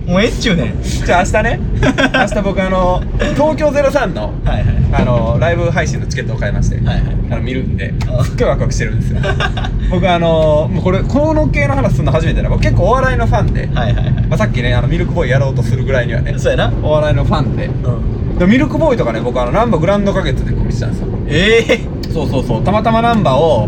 [0.05, 0.83] もうええっちゅうねん。
[0.83, 1.59] じゃあ明日ね。
[2.13, 3.01] 明日僕あの
[3.33, 4.65] 東京03のはいはい。
[4.93, 7.01] あのライブ配信のチケットを買いまして、はいはい。
[7.31, 8.23] あの見るんであ。
[8.23, 9.19] すっごいワクワクしてるんですよ。
[9.89, 12.49] 僕あのもうこれこの系の話するの初めてだ。
[12.49, 14.13] 僕結構お笑いのファンで、はいはいはい。
[14.29, 16.71] まあ、さっきねあのミルクボーイやろうとするぐらいにはねそうやな。
[16.83, 17.65] お笑いのファンで。
[17.65, 18.37] うん。
[18.37, 21.07] でもミルクボーイとかね僕あのナンバーグランド花月で見てたんですよ。
[21.27, 21.79] ええ。
[22.13, 22.63] そうそうそう。
[22.63, 23.67] たまたまナンバーを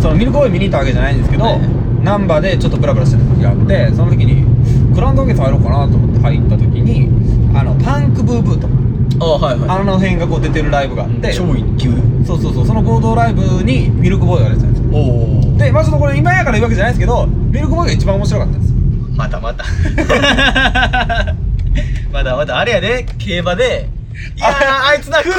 [0.00, 1.60] そのミルクボーイ見に行ったわけじゃないんですけど、はい。
[2.04, 4.44] ナンバーでちょっとブラブラしてた時があってその時に
[4.94, 7.08] グランド花月入ろうかなと思って入った時に
[7.58, 8.74] あのパンクブーブーとか
[9.18, 9.70] あはいはい。
[9.80, 11.90] あの辺がこう出てるライブがあって超一級。
[12.24, 14.90] そうそうそうその合同ライブにミルクボーイが出てたんですよ。
[14.92, 18.72] おおでまあちょっとこれ今やから言うわけじゃないですけどミルクボーイが一番面白かったです
[19.16, 19.64] またまた。
[22.12, 23.88] まだまだあれやで競馬で。
[24.36, 25.32] いやーあいつな来る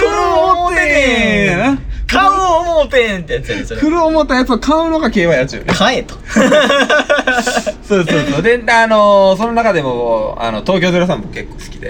[0.54, 3.82] 思てね買う思うてんってやつやでそれ。
[3.82, 6.15] 来る思ったやつを買うのが競馬やちゅうね買えと。
[7.84, 8.41] そうそうそう。
[8.41, 11.89] であのその中でもあの東京03も結構好きで。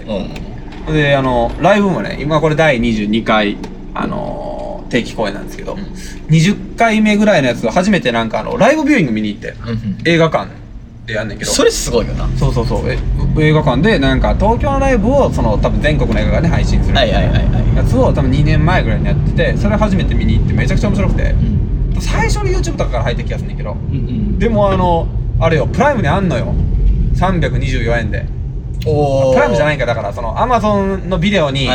[0.87, 0.93] うん。
[0.93, 3.57] であのライブもね今これ第22回
[3.93, 5.79] あの定期公演なんですけど、うん。
[6.33, 9.97] 20回目ぐらいのやつを初めてなんかあのライブビューイング見に行ってうん。
[10.05, 10.47] 映画館
[11.05, 11.51] でやんねんけど。
[11.51, 12.27] それすごいよな。
[12.37, 12.89] そうそうそう。
[12.91, 12.97] え
[13.41, 17.75] 映画館でなんか東京のライブをその多分全国の映画館で配信するはいはいはいはい。
[17.77, 21.31] やつを多分2年前ぐらいにやっててそれ初めて見に行ってめちゃくちゃ面白くて。
[21.31, 22.01] うん。
[22.01, 25.07] 最初に YouTube とかから入った気がするんだけどうんでもあの
[25.39, 26.53] あれよプライムにあんのよ。
[27.15, 28.25] 324円で。
[28.85, 31.67] おおプライムじゃないんかだからその Amazon のビデオに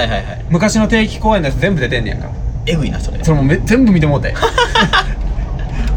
[0.51, 2.31] 昔の定期公演のやつ全部出てんねやんか。
[2.64, 3.22] えぐいなそれ。
[3.25, 4.33] それもうめ全部見てもうて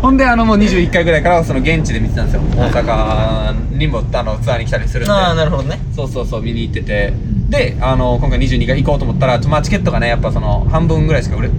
[0.06, 2.42] ほんであのもう21回ぐらいからその現地で見てたんですよ。
[2.56, 5.12] 大阪にもあのツアーに来たりするんで。
[5.12, 5.80] ああなるほどね。
[5.96, 7.10] そうそうそう見に行ってて。
[7.10, 7.50] ん。
[7.50, 11.50] であの今回22回行こうと思ったら、まあ、チケットがねやっぱその半分ぐらいしか売れ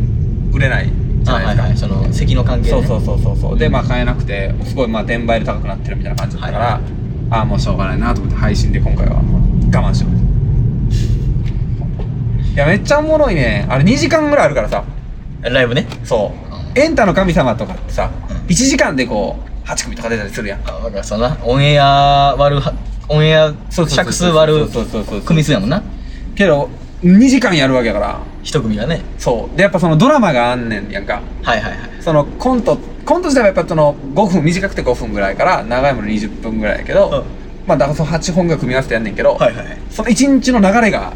[0.53, 3.37] 売れないじゃあないですか、はいはいその席の関係そうそううそうそう。
[3.37, 6.83] そうでまあ買えなくてすごいまあ転売で高くなってるみたいな感じだったから、はい
[7.29, 9.41] ああもうしょうがないなと思って配信で今回はもう
[9.77, 10.13] 我慢しよう。
[12.55, 13.67] いやめっちゃおもろいね。
[13.69, 14.85] あれ2時間ぐらいあるからさ。
[15.43, 15.89] ライブね。
[16.05, 16.46] そう
[16.77, 18.37] エンタの神様とかってさ、うん。
[18.47, 20.61] 1時間でこう8組とか出たりするやん。
[20.69, 21.37] あ分かるそうな。
[21.43, 22.75] オンエア割るは
[23.09, 24.69] オンエア尺数割る
[25.25, 25.83] 組数やもんな。
[26.35, 26.69] けど
[27.03, 28.21] 2時間やるわけやから。
[28.43, 29.01] 一組がね。
[29.19, 29.57] そう。
[29.57, 31.23] でやっぱそのドラマがあんねんやんか。
[31.43, 31.79] はいはいはい。
[32.01, 37.67] そのコントコント自体はやっぱその5分短くて5分ぐらいから長いもの20分ぐらいやけど、うん。
[37.67, 41.15] まあだからその8本が組み合わせてやんねんけど、はいはいその1日の流れが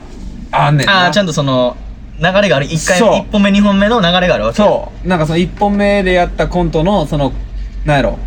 [0.50, 1.04] あんねんな。
[1.04, 1.76] ああちゃんとその
[2.20, 2.66] 流れがある。
[2.66, 3.10] 1回そう。
[3.14, 4.56] 1本目2本目の流れがあるわけ。
[4.56, 5.08] そう。
[5.08, 7.32] なんかその1本目でやったコントのその
[7.84, 8.18] なんやろ。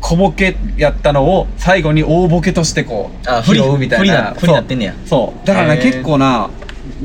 [0.00, 4.94] 小ボケやったのを最後に大ボケとしてこうあ振り拾うみたい振りなな振りなってんねや。
[5.04, 5.36] そう。
[5.36, 5.82] そうだからねへー。
[5.82, 6.48] 結構な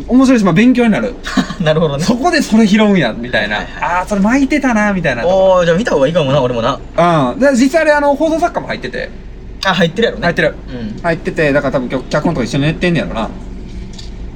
[0.07, 1.15] 面白いし、まあ、勉強になる。
[1.61, 2.03] なるほどね。
[2.03, 6.79] そこでそれ拾うんやみたいな、ああそれ巻いてたなみたいなおおじゃあ見た方がいいかもな俺もな。
[7.33, 7.39] うん。
[7.39, 9.09] で実際あれあの放送作家も入ってて。
[9.65, 10.23] あ入ってるやろね。
[10.23, 10.55] 入ってる。
[10.69, 11.01] うん。
[11.01, 13.29] 入っててだから多分脚本とか一緒に寝てんねやろな。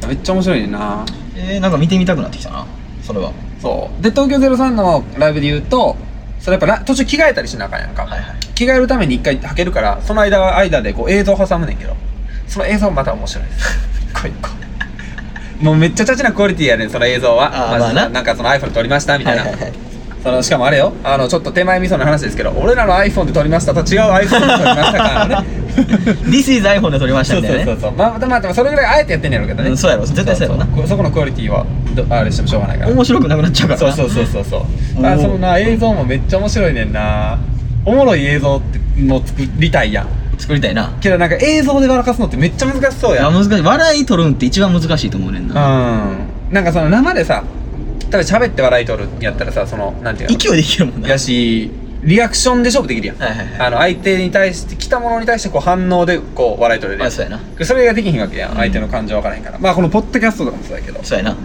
[0.07, 1.05] めっちゃ面白いねんな
[1.39, 2.65] えー、なんか見てみたくなってきたな。
[3.01, 3.31] それは。
[3.61, 4.03] そう。
[4.03, 5.95] で東京03のライブで言うと
[6.39, 8.37] それやっぱら途中着替えたりしなあかんやんか、はいはい。
[8.55, 11.95] 着替えるために一回履けるからその間は間でこう映像挟むねんけど。
[12.47, 13.77] その映像また面白いです。
[14.11, 14.49] 一個一個
[15.63, 17.75] もうめっちゃチャチなクオリティやねんその映像は。
[17.75, 18.09] あまあな。
[18.09, 19.88] なんかその iPhone で撮りましたみたいな、はいはいはい
[20.23, 20.93] そのしかもあれよ。
[21.03, 23.73] あのちょっと手前味噌の話ですけど俺らの iPhone で撮りました。
[23.73, 25.47] と違う iPhone で撮りましたからね。
[26.29, 27.65] This is iPhone で撮りましたみたいなね。
[27.65, 30.05] そうそうそうまあまあでもそれぐらいあえてやってんねやろうけどね、うんそうやろ。
[30.05, 30.67] 絶対そうやろな。
[30.81, 32.91] そそこのクオリティはどあれしてもしょうがないから。
[32.91, 33.93] 面白くなくなっちゃうからな。
[33.93, 37.39] そうそうそうそうあそのな映像もめっちゃ面白いねんな。
[37.85, 40.07] おもろい映像っての作りたいやん。
[40.37, 40.97] 作りたいな。
[40.99, 43.61] けどなんか映像で笑かすのってめっちゃ難しそういやん難しい。
[43.61, 46.03] 笑い取るんって一番難しいと思うねんな。
[46.51, 47.43] なんかその生でさ
[48.11, 50.37] 例えば喋って笑い取るんやったらさそのなんていうの？
[50.37, 51.09] 勢いできるもんな。
[51.09, 53.59] やしリアクションで勝負できるやん、はいはいはい。
[53.59, 57.07] あの相手に対して来たものに対してこう反応でこう笑い取れるやん。
[57.09, 57.65] あそうやな。
[57.65, 58.57] それができひんわけやん、うん。
[58.57, 59.59] 相手の感情分からへんから。
[59.59, 61.03] まあこのポッドキャストとかもそうやけど。
[61.03, 61.35] そうやな。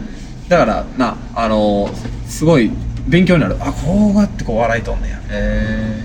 [0.49, 2.71] だからなあのー、すごい
[3.09, 3.57] 勉強になる。
[3.61, 5.21] あこうやってこう笑いとんねや。
[5.31, 6.01] え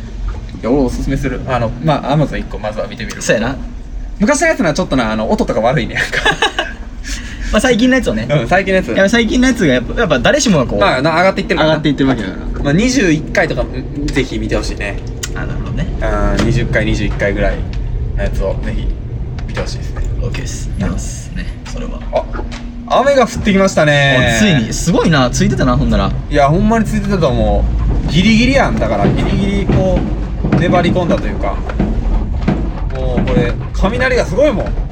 [0.61, 1.41] いや俺おすすめする。
[1.47, 3.17] あのまあアマゾン1個まずは見てみる。
[3.17, 3.55] ー、そうやな。
[4.19, 5.93] 昔のやつのはちょっとなあの音とか悪いね。
[5.93, 6.19] やんか
[7.51, 8.27] まあ最近のやつをね。
[8.29, 8.87] うん最近のやつ。
[8.93, 11.69] いや最近のやつがやっぱやっぱ誰しもがこう、まあな上がっていってるから。
[11.69, 12.63] な上がっていってるわけだから。
[12.63, 14.97] まあ、21回とかうんぜひ見てほしいね。
[15.35, 15.87] あなるほどね。
[15.99, 16.03] うん
[16.47, 17.57] 20回21回ぐらい
[18.15, 18.87] のやつをぜひ
[19.47, 20.01] 見てほしいですね。
[20.21, 20.69] OK です。
[20.77, 21.45] 見ますね。
[21.65, 21.99] それは、
[22.87, 24.37] あ雨が降ってきましたね。
[24.39, 24.73] ついに。
[24.73, 25.29] すごいな。
[25.29, 26.11] ついてたなほんなら。
[26.29, 27.65] いやほんまについてたと思
[28.07, 28.11] う。
[28.11, 29.99] ギリギリやんだからギリギリこ
[30.51, 31.55] う粘り込んだというか。
[32.95, 34.88] もうこれ雷がすごいもん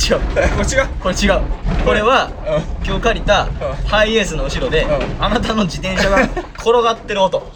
[0.00, 0.20] 違う。
[0.56, 1.40] こっちがこれ違う。
[1.84, 3.50] これはう今日借りたうん。
[3.86, 5.24] ハイエースの後ろでうん。
[5.24, 6.22] あなたの自転車が
[6.58, 7.40] 転がってる音。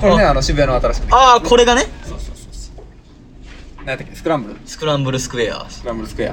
[0.00, 1.82] これねあの渋谷の新しくああこれがね。
[2.04, 2.74] そうそうそうそう。
[3.78, 4.14] 何やったっけ？
[4.14, 4.60] スクランブル？
[4.66, 5.64] スクランブルスクエア。
[5.68, 6.32] スクランブルスクエ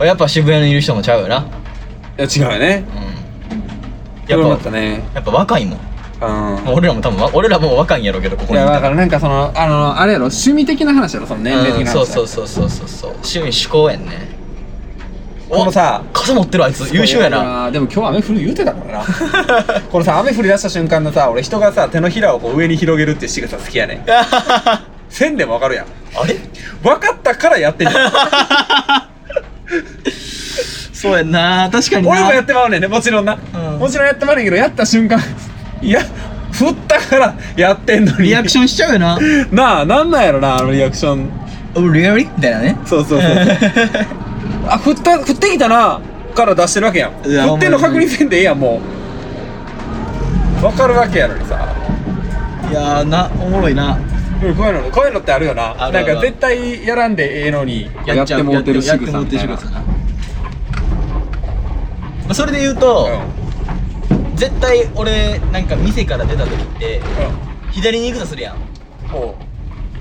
[0.00, 0.04] ア。
[0.04, 1.44] いやっぱ渋谷にいる人もちゃうよな。
[2.16, 2.84] や違うよね。
[2.94, 4.28] うん。
[4.28, 5.78] やっぱねやっぱ若いもん
[6.26, 6.74] うん。
[6.74, 13.10] 俺らも多分わ俺らも若いんやろうけどここにいただからなんかそのあのあれやろ趣味的な話やろその年齢的うんな話そうそうそうそうそうそう。
[13.10, 14.42] 趣味嗜好やんね。
[15.48, 17.70] このさお傘持ってるあいつ優秀やな。
[17.70, 19.04] でも今日雨降る言うてたからな。
[19.92, 24.04] このさ雨降り出した瞬間のさ俺人がさ手のひらをこう上に広げるって仕草好きやねん。
[25.10, 25.86] せんでもわかるやん。
[26.14, 26.36] あれ？
[26.82, 28.12] 分かったからやってんじゃん。
[30.94, 32.12] そうやんな確かにな。
[32.12, 33.78] 俺もやってまうねんねもちろんな、うん。
[33.78, 35.20] もちろんやってまうねんけどやった瞬間
[35.82, 36.00] いや
[36.52, 38.28] 振ったからやってんのに。
[38.28, 39.18] リアクションしちゃうよな。
[39.50, 41.28] なあなんなんやろなあのリアクション
[41.74, 42.78] 「おリアリ?」みたいなね。
[42.84, 43.30] そうそうそう。
[44.68, 46.00] あ振った振ってきたな
[46.34, 47.10] から出してるわけやん。
[47.22, 48.80] 振ってんの確認せんでええやんも
[50.62, 50.64] う。
[50.64, 51.58] わかるわけやのにさ。
[52.70, 53.98] いやーなおもろいな。
[54.42, 55.74] うんこういうのこういうのってあるよな。
[55.74, 59.66] なんか絶対やらんでええのにやっちゃうもうてるやって仕草もうてる仕みたい
[62.28, 62.34] な。
[62.34, 63.08] それで言うと、
[64.42, 67.04] 絶対俺なんか店から出た時ってうん。
[67.70, 68.56] 左に行くとするやん。
[68.56, 69.34] うんおう。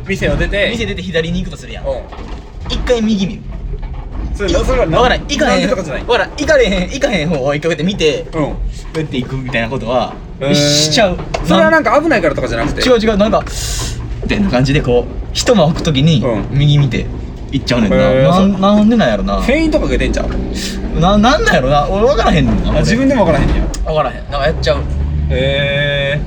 [0.08, 0.70] 店を出て。
[0.72, 1.86] 店出て左に行くとするやん。
[1.86, 2.02] うん。
[2.68, 3.42] 一回右見る。
[4.34, 5.20] それそれは分からん。
[5.20, 5.70] 行かへん。
[5.70, 6.04] とかじゃない？
[6.06, 6.32] 分からん。
[6.32, 6.90] 行かれへん。
[6.90, 8.32] 行かへん方を追いかけて見てうん。
[8.32, 8.56] こ
[8.96, 10.16] うやって行くみたいなことは、
[10.56, 11.18] しちゃう。
[11.46, 12.82] それはなんか危ないからとかじゃなくて？
[12.82, 13.46] 違う違うなんか
[14.24, 16.58] みたいな感じでこう一間置く時にうん。
[16.58, 17.06] 右見て
[17.52, 18.24] 行っちゃうねんな、へー。
[18.24, 19.40] なんなんでなんやろな。
[19.40, 20.30] フェインとかが出んちゃう？
[21.00, 21.88] ななんなんやろな。
[21.90, 23.66] 俺分からへんねんなあ自分でも分からへんねや。
[23.86, 24.24] 分からへん。
[24.32, 24.80] なんかやっちゃう。
[25.30, 26.22] へえ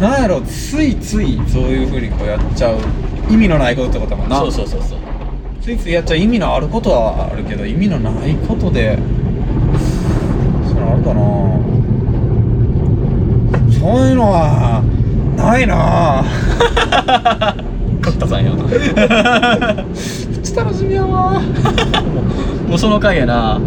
[0.00, 2.78] なんやろついついそういうふうにこうやっちゃう。
[3.28, 4.38] 意味のないことってことだもんな。
[4.38, 4.98] そうそうそうそう。
[5.60, 8.96] ついついやっちゃう意味のあることはあるけど意味のないことで
[10.68, 11.20] そういうのあるかな。
[13.80, 14.82] そういうのは
[15.36, 16.24] ないな。
[18.00, 18.66] 角田さんやめっ
[20.42, 21.40] ちゃ楽しみやわ。
[22.66, 23.56] もうその回やな。
[23.56, 23.62] うん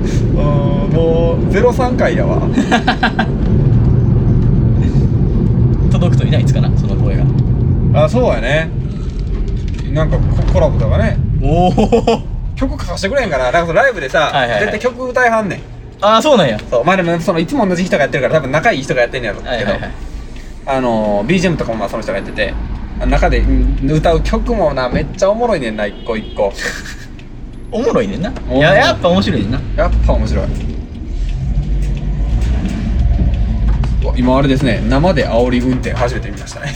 [0.92, 2.42] もう03回やわ。
[5.92, 7.24] 届くといないつかなその声が。
[7.94, 8.70] あそうやね。
[9.94, 11.18] なんかココラボとかね。
[11.42, 11.72] おお
[12.56, 13.46] 曲書かせてくれへんかな。
[13.46, 14.60] だからそのライブでさ、はいはいはい。
[14.62, 15.60] 絶対曲歌いはんねん。
[16.02, 16.58] ああそうなんや。
[16.70, 16.84] そう。
[16.84, 19.92] まあでもそのいつも同じ人がやってるから多分仲いい人がやってんやろうけど、はいはいはい
[20.66, 22.54] あの BGM とかもまあその人がやってて
[23.06, 26.54] 中でうん歌う曲もなめっちゃおもろいねんな一個一個。
[27.72, 28.32] おもろいねんな。
[28.50, 28.60] おい。
[28.62, 29.60] ややっぱ面白いねんな。
[29.76, 30.46] やっぱ面白い。
[34.18, 36.74] 今あれですね生で煽り運転初めて見ましたね。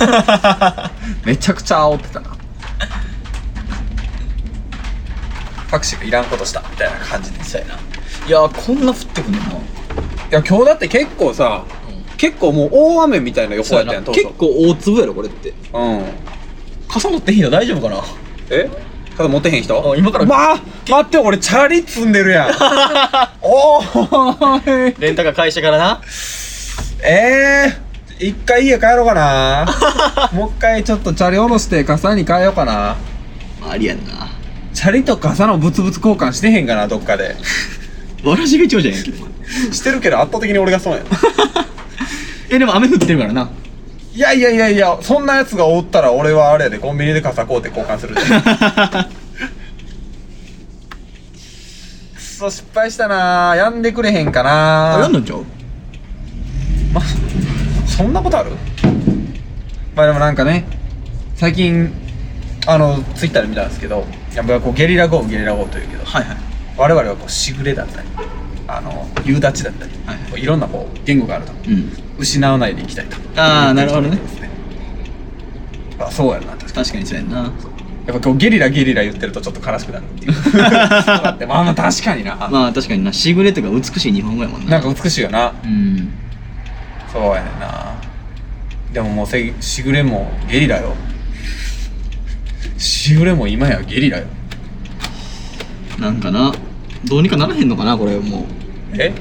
[1.24, 2.26] めちゃくちゃ煽ってたな。
[5.70, 7.74] タクシーがいらんことしたみたいな感じですそうやな。
[8.26, 9.48] いやこんな降ってくんねんな。
[9.48, 9.52] い
[10.30, 11.64] や今日だって結構さ、
[12.20, 15.54] 結構もう大雨みたいな予報やったやん当初結構大粒やろこれって。
[15.72, 16.02] うん。
[16.86, 18.02] 傘持っていいの大丈夫かな？
[18.50, 18.68] え？
[19.16, 19.92] 肩持ってへん人？
[19.92, 20.56] あ今からまあ
[20.86, 22.50] 待って俺チャリ積んでるやん。
[23.40, 26.02] おーいレンタカー会社からな。
[27.02, 29.66] えー、一回家帰ろうかな。
[30.34, 32.96] もう一回ちょっとチャリ下ろして傘に変えようかな。
[33.66, 34.28] ありやんな。
[34.74, 37.34] チャリと傘のブツブツ交換してへんかなどっかで。
[38.24, 39.10] わらしべ長者やんけ
[39.72, 41.06] してるけど圧倒的に俺がそうやん
[42.50, 43.48] えでも雨降ってるからな。
[44.12, 48.20] いやいやいやいやそんなやつがおったら俺はあれやでコンビニで傘買うて交換するで。
[52.14, 53.54] くそ失敗したな。
[53.56, 54.96] やんでくれへんかな。
[54.96, 55.44] あやんのんちゃう？
[56.92, 57.00] ま
[57.86, 58.50] そんなことある？
[59.94, 60.64] まあでもなんかね
[61.36, 61.92] 最近
[62.66, 66.36] あのツイッターで見たんですけどやっぱこうゲリラ豪雨ゲリラ豪雨というけどはいはい。
[66.76, 68.08] 我々はこうしぐれだったり
[68.76, 70.44] あの夕立だったり、はいはい。
[70.44, 71.52] ろんなこう言語があると。
[71.52, 71.92] うん。
[72.18, 73.16] 失わないでいきたいと。
[73.40, 74.18] ああなるほどね。
[75.98, 77.06] あそうやな確かに。
[77.06, 77.42] そうやんな。
[77.42, 77.48] に
[78.06, 80.32] やっぱこうゲリラゲリラ言ってるとちょっと悲しくなるっていう。
[80.62, 83.12] あまあ確かにな、まあ確かにな。
[83.12, 84.72] しぐれとか美しい日本語やもんな。
[84.72, 85.52] なんか美しいよな。
[85.64, 86.10] うん。
[87.12, 87.94] そうやねんな。
[88.92, 90.94] でももうせしぐれもゲリラよ。
[92.78, 94.26] しぐれも今やゲリラよ。
[95.98, 96.52] なんかな。
[97.04, 98.46] どうにかならへんのかなこれも
[98.98, 99.12] え？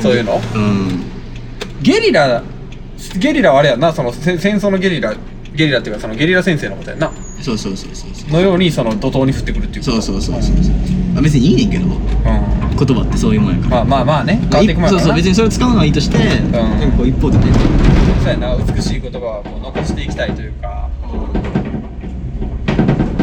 [0.00, 0.36] そういうの？
[0.36, 1.02] ううん。
[1.82, 2.42] ゲリラ
[3.18, 3.92] ゲリラはあれやんな。
[3.92, 5.14] そのせ戦争のゲリラ
[5.54, 7.10] ゲリラっていうかそのゲリラ先生のことやんな。
[7.42, 8.30] そうそうそうそうそう。
[8.30, 10.74] のようにその怒涛に降ってくるっていうそうそうそうそうそう。
[11.14, 11.84] まあ別にいいねんけど。
[11.84, 11.92] うん。
[12.76, 13.84] 言葉ってそういうもんやから。
[13.84, 14.38] まあまあまあね。
[14.42, 14.90] 変わっていくもんやからな。
[14.90, 16.24] そうそう別にそれ使うのはいいとして、で
[16.86, 17.44] もこう一方でね
[18.22, 18.56] そうやな。
[18.56, 20.90] 美しい言葉はこう残していきたいというか。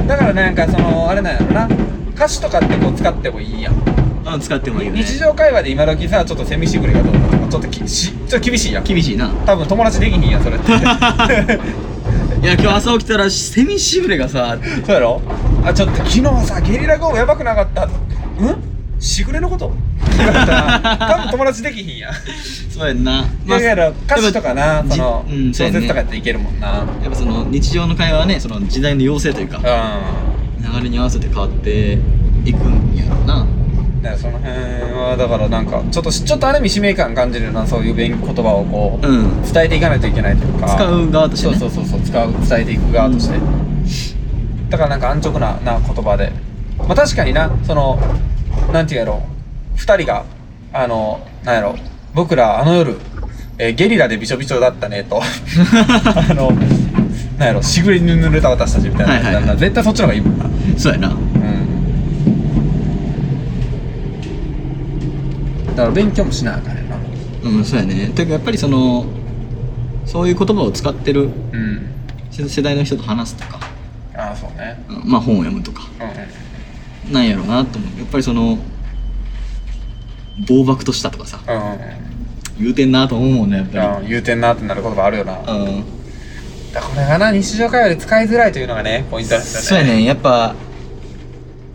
[0.07, 1.69] だからなんかそのあれなんやろな。
[2.15, 3.73] 歌詞とかってこう使ってもいいやん
[4.25, 5.03] あ使ってもいいよね。
[5.03, 7.47] 日常会話で今時さちょっとセミしぐれがどうだとか。
[7.49, 8.83] ちょっときしちょっと厳しいやん。
[8.83, 9.29] 厳しいな。
[9.45, 10.55] 多分友達できひんやんそれ。
[10.57, 15.21] っ ていや今日朝起きたらセミしぐれがさそうやろ？
[15.65, 17.83] あちょっと昨日さゲリラ豪雨やばくなかった。
[17.86, 18.55] うん？
[18.99, 19.71] しぐれのこと？
[20.13, 22.13] 多分友達できひんやん。
[22.69, 26.67] そうやんな、いやいや歌詞とかなそのじうん小説とかやっていけるもんな。
[26.67, 29.63] やっぱその日常の会話はねその時代の要請というかうん。
[30.80, 31.97] 流れに合わせて変わって
[32.45, 33.45] いくんやろうな
[34.04, 34.51] だからその辺
[34.91, 39.41] はだからなんかちょっとちょっとある意味使命感感じるようなそういう勉言葉をこう、うん。
[39.43, 40.76] 伝えていかないといけないというか。
[40.76, 41.56] 使う側としてね。
[41.58, 43.39] そうそうそうそう使う伝えていく側として、
[44.70, 46.34] だからなんか安直なな言葉で。
[46.78, 47.97] まあ確かになその
[48.74, 49.22] なんていうやろ。
[49.78, 50.26] 二人が
[50.74, 51.76] あのなんやろ。
[52.14, 52.97] 僕らあの夜
[53.58, 55.22] えーゲリラでびしょびしょだったねと。
[55.24, 56.51] あの
[57.38, 57.62] なんやろ。
[57.62, 59.58] しぐれに濡れた私たちみたいなはいはい。
[59.58, 60.45] 絶対そっちの方がいいもんな。
[60.78, 61.74] そうやなうん
[65.76, 66.97] だから勉強もしなあかんやな。
[67.43, 68.11] うんそうやね。
[68.15, 69.05] てかやっぱりその
[70.05, 71.89] そういう言葉を使ってるうん。
[72.32, 73.59] 世世代の人と話すとか、
[74.15, 74.84] ああそうね。
[74.89, 75.84] うんまあ本を読むとか。
[75.99, 77.99] うんなんやろうなと思う。
[77.99, 78.57] やっぱりその
[80.47, 81.39] 暴漠としたとかさ。
[81.47, 82.03] うんうん
[82.59, 85.84] 言うてんなと思うもんねやっぱうん言うてんなってなる言葉あるよな、うん。
[86.71, 90.03] らこれがな日常会話で使いづらいというのがねポイントなんですそうよねやね。
[90.05, 90.53] やっぱ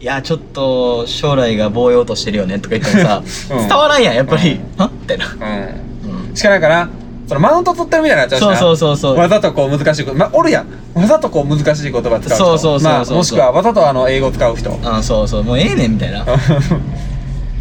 [0.01, 3.69] いやちょっと将来が棒用としてるよねとか言ってもさ、 うん。
[3.69, 4.81] 伝わらんやんやっぱり、うん。
[4.81, 4.91] は？
[4.93, 6.37] みたいな、うん。
[6.37, 6.89] しかなんかな
[7.27, 9.19] そのマウント取ってるみたいになっちゃうしなそうそうそうそう。
[9.19, 10.67] わざとこう難しいことまあおるやん。
[10.95, 12.29] わざとこう難しい言葉使う人。
[12.37, 12.93] そうそうそうそう。
[12.93, 14.71] まあ、もしくはわざとあの英語使う人。
[14.71, 15.43] うんあそうそう。
[15.45, 16.25] もうええねんみたいな。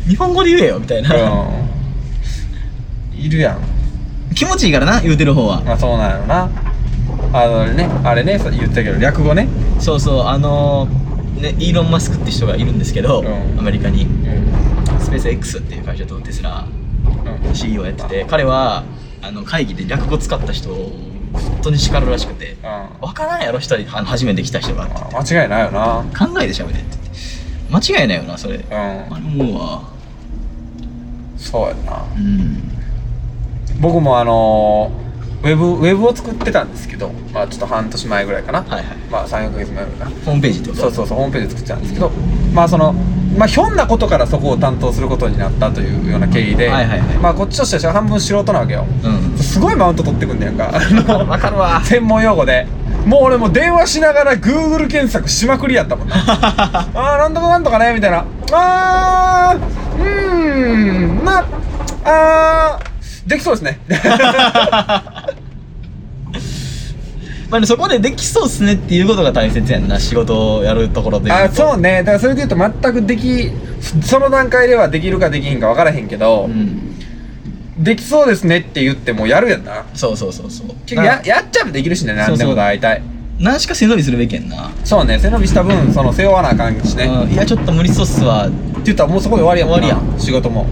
[0.08, 1.10] 日本語で言えよみたいな、
[3.14, 3.58] いるやん。
[4.34, 5.62] 気持ちいいからな言うてる方は。
[5.66, 6.50] まあそうなんやろな。
[7.34, 9.50] あのねあれね言ったけど略語ね。
[9.80, 10.28] そうそう。
[10.28, 11.07] あのー
[11.42, 13.60] ねイーロン・マスクって人がいるんですけど、うん。
[13.60, 14.04] アメリカに。
[14.04, 15.00] うん。
[15.00, 16.66] スペース X っていう会社とテスラ
[17.54, 18.84] CEO やってて彼は
[19.22, 20.92] あの会議で略語使った人を
[21.34, 23.00] 本当に叱るらしくてうん。
[23.02, 24.94] 分からんやろ一人あの初めて来た人がって。
[24.94, 26.06] まあ間違いないよな。
[26.18, 26.98] 考えてしゃべれって
[27.70, 27.92] 言って。
[27.94, 28.56] 間違いないよなそれ。
[28.56, 28.64] うん。
[28.74, 29.82] あれ思うわ。
[31.38, 32.04] そうやな。
[32.16, 32.72] うん。
[33.80, 35.07] 僕もあのー
[35.44, 38.98] ウェブウェブを作ってたんですけどまあちょっと半年前ぐらいかな、はいはい。
[39.12, 40.12] まあ34ヶ月前ぐらいかな。
[40.26, 40.82] ホームページってこと？
[40.82, 42.10] そうそうそうホームページ作ってたんですけど
[42.54, 42.94] まあその
[43.38, 47.18] まあひょんなことからそこを担当することになったというような経緯で、はいはいはい。
[47.18, 48.86] まあこっちとしては半分素人なわけよ。
[49.04, 50.72] うんすごいマウント取ってくんねやんか。
[50.74, 51.82] あのわかるわ。
[51.84, 52.66] 専門用語で。
[53.06, 56.16] もう俺もう電話しながら Google 検索しまくりやったもんな。
[56.20, 58.26] あーなんとかなんとかねみたいな。
[58.52, 61.46] あーうーんまあ
[62.04, 63.80] あーできそうですね
[67.50, 72.00] まあ、そこでできそうっすねっていうことが大切やんな仕事をやるところで言あとそうね。
[72.00, 73.52] だからそれで言うと全くでき
[74.02, 76.94] その段階ではできるかできひんか分からへんけど、うん。
[77.80, 79.86] できそうですねって言ってもやるやんな。
[79.94, 80.96] そうそうそうそう。
[80.96, 83.02] ややっちゃえばできるしね何でも大体。
[83.40, 85.20] 何しか背伸びするべきやんな、そうね。
[85.20, 87.32] 背伸びした分その背負わなあかんしね、うん。
[87.32, 88.48] いやちょっと無理そうっすわ。
[88.48, 89.88] って言ったらもうそこで終わりやもんな。
[89.88, 90.66] 終わり仕事も。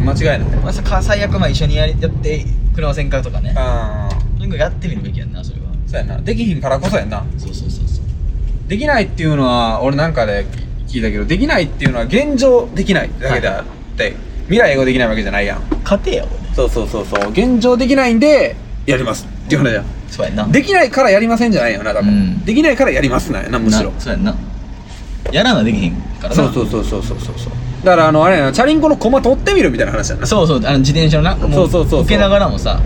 [0.00, 0.60] 間違いない。
[0.64, 3.52] まさか最悪まあ一緒にやりやって車せんかとかね。
[3.56, 4.15] ああ
[4.48, 5.42] なんかやってみるべきやんな。
[5.42, 6.18] それはそうやな。
[6.18, 7.24] できひんからこそやんな。
[7.38, 10.46] そうそうそうそうできないっていうのは俺なんかで
[10.88, 15.62] 聞いたけどできないっていうのは現状できないだけであって、未来英語できないわけじゃないやん。
[15.84, 16.50] 家庭やもんね。
[16.54, 17.30] そうそうそうそう。
[17.30, 19.26] 現状できないんでやります。
[19.26, 19.82] っていう話や。
[19.82, 20.46] んそうやんな。
[20.46, 22.44] できないからやりませんじゃないよな多分、うん。
[22.44, 23.90] できないからやりますなんやなむしろ。
[23.90, 24.34] なそうやんな。
[25.32, 26.34] やらなできへんからな。
[26.34, 27.38] そうそうそうそうそうそう。
[27.38, 27.52] そう
[27.84, 30.26] だからあのあれやなチャリンコのコマ取ってみるみたいな話やな。
[30.26, 32.00] そうそうあの自転車のなもそうそうそうそう。
[32.02, 32.80] 受けながらもさ。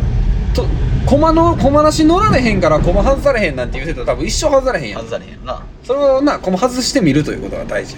[0.53, 0.67] と
[1.07, 5.01] コマのコマなし乗られへんからコマ外されへんなんて言うてたら多分一生外されへんやん。
[5.01, 5.55] 外されへんな。
[5.55, 7.97] わそれをなコマ外してみるということが大事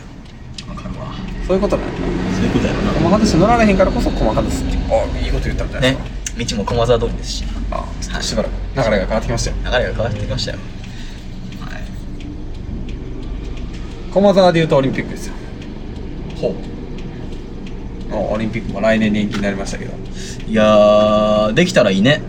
[0.66, 0.76] やん。
[0.76, 1.12] かるわ。
[1.46, 5.88] そういうことなんやそういうことやろコマ外して乗られへんからこそコマ外すっていうあいいこと言ったんじゃな。
[5.88, 5.98] いね。
[5.98, 7.44] ですか道も駒沢通りですし。
[7.70, 8.52] あちょっとしばらく。
[8.76, 9.56] 流れが変わってきましたよ。
[9.56, 10.58] 流れが変わってきましたよ。
[11.60, 11.82] はい。
[14.12, 15.34] 駒沢でいうとオリンピックですよ。
[16.40, 16.54] ほ
[18.10, 19.92] もうオリンピックも来年に延期になりましたけど。
[19.92, 22.22] ういやーできたらいいね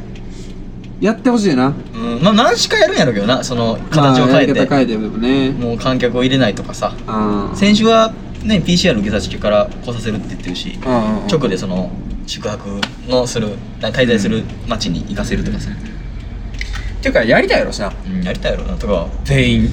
[1.03, 1.73] やってほしいな。
[1.93, 2.23] うん。
[2.23, 3.43] まあ何しかやるんやろうけどな。
[3.43, 5.51] その形を変えて、変えてでもね。
[5.51, 6.95] もう観客を入れないとかさ。
[7.05, 7.55] うん。
[7.55, 11.91] 先週はね PCR 受けさせてから来させるって言ってるしうんうん直でその
[12.25, 13.49] 宿泊のする
[13.79, 18.77] 滞在する町に行かせるとかさ、っていうかやりたいやろしなうん、やりたいやろな。
[18.77, 19.69] とか、全員。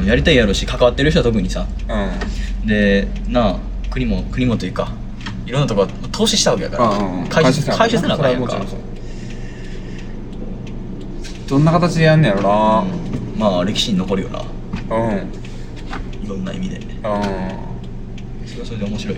[0.00, 1.64] うん、やりたいやろし関わってる人は特にさ。
[2.62, 2.66] うん。
[2.66, 3.58] でなあ
[3.88, 4.90] 国も国もというか
[5.46, 8.14] いろんなとこ投資したわけやから、回収回収せな。
[8.14, 8.78] あかんやんかそれはもちろんそう
[11.52, 12.42] どんな形でやんねやろう
[13.36, 13.38] ん。
[13.38, 14.38] まあ歴史に残るよな。
[14.38, 14.46] な
[14.96, 15.08] うん。
[15.10, 15.18] うん
[16.24, 16.80] いろんな意味で。
[16.80, 16.86] そ
[18.54, 19.16] れはそれで面白い。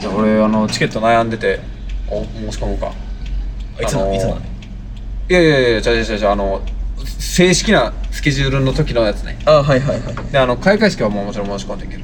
[0.00, 1.60] じゃあ俺あのチケット悩んでて。
[2.10, 2.92] お申し込もうか。
[3.78, 4.36] あいつな、あのーいつなの？
[4.36, 4.40] い
[5.28, 6.60] やいやいやじゃあじゃあじゃああの
[7.06, 9.38] 正式なスケジュールの時のやつね。
[9.44, 10.32] あはいはいはい。
[10.32, 12.02] であの開会式はもうもちろん申し込んでいける。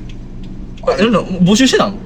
[0.86, 1.96] あえな募集してたん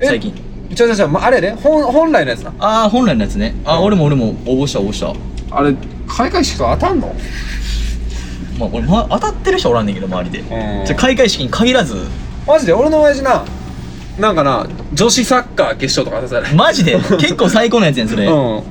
[0.00, 0.06] え？
[0.06, 0.32] 最近。
[0.70, 1.58] じゃあじゃあじゃあ、まあれね。
[1.62, 3.54] 本本来のやつなああ本来のやつね。
[3.66, 3.84] あ、うん。
[3.84, 5.12] 俺も俺も応募した応募した。
[5.54, 5.76] あれ
[6.08, 7.14] 開会式と当たんの？
[8.58, 10.84] まあ俺、ま、当たってる人おらんねんけど周りで、ん。
[10.86, 11.96] じゃあ開会式に限らず。
[12.46, 12.72] マジで？
[12.72, 13.44] 俺の親父な
[14.18, 16.96] なんかな女子サッカー決勝とかさせられマジで？
[17.18, 18.62] 結構最高のやつやんそれ、うん。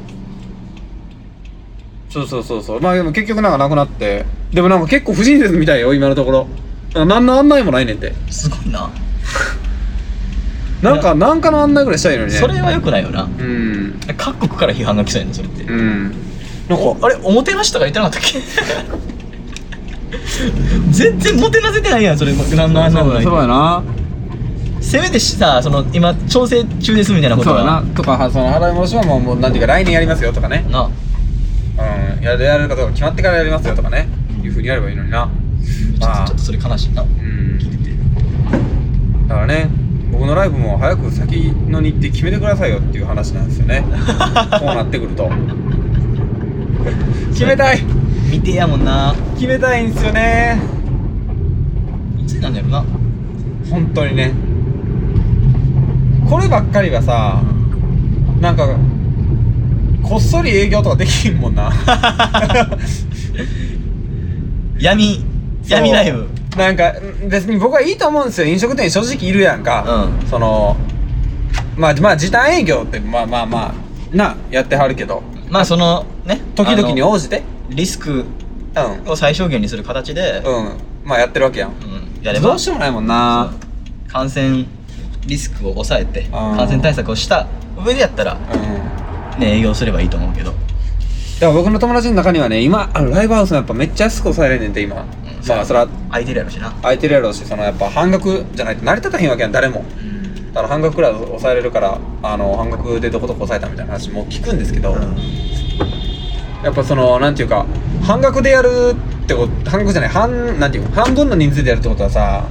[2.10, 2.82] そうそうそうそう。
[2.82, 4.26] まあでも結局なんかなくなって。
[4.54, 6.48] でもなんか結構不親切みたいよ今のところ。
[6.94, 8.14] 何の案内もないねんて。
[8.30, 8.90] すごいな。
[10.84, 12.40] なんかなんかの案内ぐらいしたらいいのにね。
[12.40, 13.24] それはよくないよな。
[13.24, 14.00] うん。
[14.16, 15.64] 各国から批判が来そうやねんそれって。
[15.64, 16.16] うん
[16.70, 18.40] なんかおあれおもてなしとか言ってなかったっけ？
[20.92, 23.84] 全然もてなせてないやんそれ何の案内もないそうやな
[24.82, 27.88] せめてしさその今調整中ですみたいなことそうやはな。
[27.96, 30.66] とかはその払い戻しはもうもうなんていうか来年やりますよとかね。
[30.70, 34.08] なうんやるやるかどうか決まってからやりますよとかね。
[34.44, 35.30] いうふうにやればいいのにな。
[36.00, 36.28] ちょっまあ。
[36.28, 37.02] とちょっとそれ悲しいな。
[37.02, 37.10] うん。
[37.60, 37.96] 聞いてて
[39.28, 39.70] だからね
[40.12, 43.84] 僕のライブも早く先の日程決めてくださいよっていう話なんですよね。
[43.88, 43.94] こ
[44.64, 45.30] うなってくると
[47.32, 47.82] 決めたい。
[48.32, 49.16] 見てやもんな。
[49.36, 50.60] 決めたいんですよね。
[52.22, 52.84] いつになんだよな。
[53.70, 54.32] 本当にね。
[56.30, 57.42] こればっかりはさ
[58.40, 58.68] なんか
[60.02, 61.72] こっそり営業とかできんもんな。
[64.80, 65.24] 闇
[65.68, 66.28] 闇ライブ。
[66.58, 66.94] なんか
[67.30, 68.48] 別に僕はいいと思うんですよ。
[68.48, 70.76] 飲食店正直いるやんか、うその
[71.78, 73.74] まあまあ時短営業ってまあまあま
[74.14, 75.24] あなやってはるけど
[75.54, 77.44] まあそのね時々にあの応じて？
[77.70, 78.26] リスク
[78.76, 79.12] うん。
[79.12, 80.78] を最小限にする形でうん。
[81.06, 81.70] まあやってるわけやん。
[81.70, 82.50] うんやれば。
[82.50, 83.54] どうしようもないもんな。
[84.08, 84.66] 感染
[85.28, 86.32] リスクを抑えてん。
[86.32, 87.46] 感染対策をした
[87.86, 88.34] 上でやったら
[89.36, 89.40] うん。
[89.40, 90.52] ね営業すればいいと思うけど。
[90.54, 95.06] だから僕の友達の中にはね今あのライブハウスもやっぱめっちゃ安く抑えれんねんって今、ま
[95.62, 96.72] あそれは空いてるやろしな。
[96.82, 99.86] 空いてるやろうしそのやっぱ半額じゃないと成り立たへんわけやん誰も
[100.54, 104.96] だから半額くらい抑えれるからあの半額でどこどこ抑えたみたいな話も聞くんですけど、
[106.64, 107.66] やっぱそのなんていうか
[108.04, 112.46] 半額でやるってこと半額じゃない半なんていうの半分の人数でやるってことはさ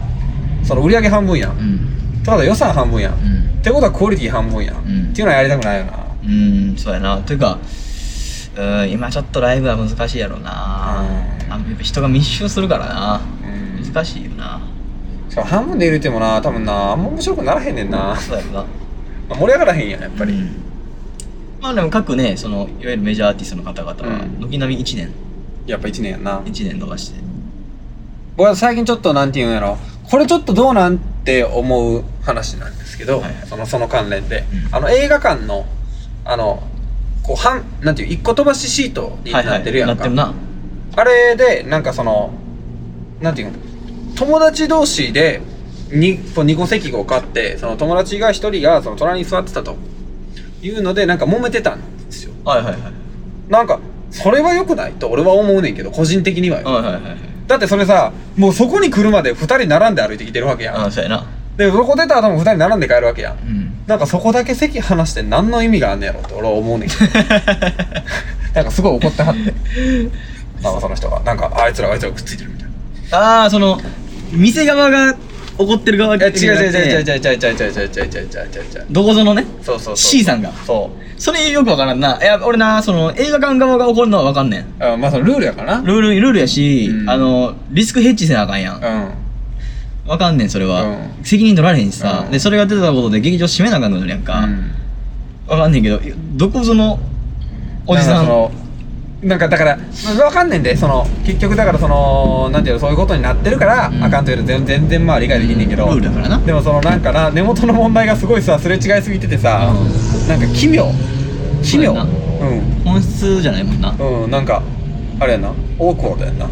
[0.64, 1.78] その売り上げ半分やん、ってうん。
[2.20, 3.16] ことは予算半分やん、う
[3.60, 5.10] ってことはクオリティ半分やん、ん。
[5.12, 6.06] っていうのはやりたくないよな。
[6.24, 7.18] うんうんそうやな。
[7.18, 7.58] というか
[8.56, 11.04] うん今ちょっとライブは難しいやろうな。
[11.46, 11.52] うん。
[11.52, 13.20] あやっぱ人が密集するからな。
[13.78, 13.92] うん。
[13.92, 14.60] 難しいよな
[15.32, 18.14] しかも半分で入れてもな多分なあんま面白くならへんねんな。
[18.16, 18.58] そうやろな。
[18.60, 18.66] ま
[19.32, 20.56] あ盛り上がらへんやんやっぱり、うん。
[21.58, 24.50] まあでも各ねそのいわゆるメジャーアーティストの方々はうん。
[24.50, 25.08] 軒並み1年。
[25.66, 26.40] やっぱ1年やんな。
[26.44, 27.20] 1年伸ばして。
[28.36, 29.78] 僕は最近ちょっとなんていうんやろ。
[30.10, 33.34] これちょっとどうなんて思う話なんですけど、はいはい。
[33.46, 34.76] そのその関連で、うん。
[34.76, 35.64] あの映画館の
[36.26, 36.62] あの
[37.22, 40.34] こう半なんていう一個飛ばしシートになってるやんか、なってるな。
[40.94, 42.34] あれでなんかその
[43.22, 43.54] なんていうの
[44.16, 45.40] 友達同士で
[45.88, 49.76] 2, 2個席を買ってその友達が1人がその隣に座ってたと。
[50.62, 52.32] いうのでなんか揉めてたんですよ。
[52.44, 52.82] はいはいはい。
[53.48, 56.66] なんかそれは良くないと俺は思うねんけど個人的にはよ。
[56.66, 57.02] はいはいはい。
[57.02, 57.16] はい
[57.48, 60.80] だってそれさもうそこに来るまで2人並んで歩いてきてるわけやん。
[60.80, 61.26] あそうやな。
[61.56, 63.38] でそこ出た後も2人並んで帰るわけやん。
[63.38, 63.84] うん。
[63.86, 67.00] なんかそこだけ席離して何の意味があんねやろって俺は思うねんけど。
[68.54, 69.54] なんかすごい怒ってはって。
[70.62, 72.71] なんかその人がなんかあいつらあいつらくっついてるみたいな
[73.12, 73.78] ああその
[74.32, 75.14] 店側が
[75.58, 88.78] 怒ってる側いや違う違う違う違う違う違う違う違う違う違うどこぞのねそうそうそう C さんがそうそれよくわからんないや俺なその映画館側が怒るのはわかんねんあまあそのルールやからルールルールやし、うんあのリスクヘッジせなあかんやんう
[90.08, 94.72] んわかんねんそれは、うん責任取られへんしさ、うんでそれが出たことで劇場閉めなあかんのやんか、うん
[95.46, 96.00] わかんねんけど
[96.34, 96.98] どこぞの
[97.86, 98.26] おじさん
[99.22, 104.02] なんかだからまあわかんねんでその結局だからそのなんていうのそういうことになってるから、うん。
[104.02, 106.38] あかんというの全全然まあ理解できんねんけど、ルールだからな。
[106.38, 109.72] でもそのなんかな根元の問題がすごいさすれ違いすぎててさ、
[110.28, 110.90] なんか奇妙。
[111.62, 111.94] 奇妙。
[111.94, 112.10] そうやな。
[112.10, 112.60] うん。
[112.84, 113.94] 本質じゃないもんな。
[113.96, 114.60] うんなんか
[115.20, 115.52] あれやな。
[115.78, 116.48] オークワードやんな。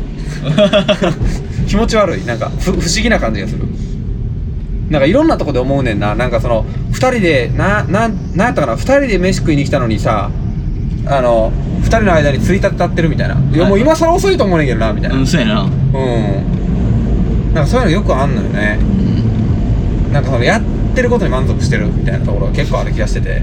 [1.66, 2.24] 気持ち悪い。
[2.24, 3.64] なんかふ不思議な感じがする。
[4.90, 6.14] なんかいろんなとこで思うねんな。
[6.14, 8.74] なんかその2人でなななんやったかな。
[8.74, 10.30] 2人で飯食いに来たのにさ
[11.06, 13.34] あの2人の間についたて立ってるみたいな。
[13.34, 15.16] いやもう今更遅いと思うねんけどなみたいな。
[15.16, 15.70] うんそうやな、うん。
[17.54, 18.78] なんかそういうのよくあんのよね。
[18.80, 18.84] う
[20.10, 20.12] ん。
[20.12, 20.62] なんかそのやっ
[20.94, 23.42] てることに満足してるみたいなところが結構ある気がしてて。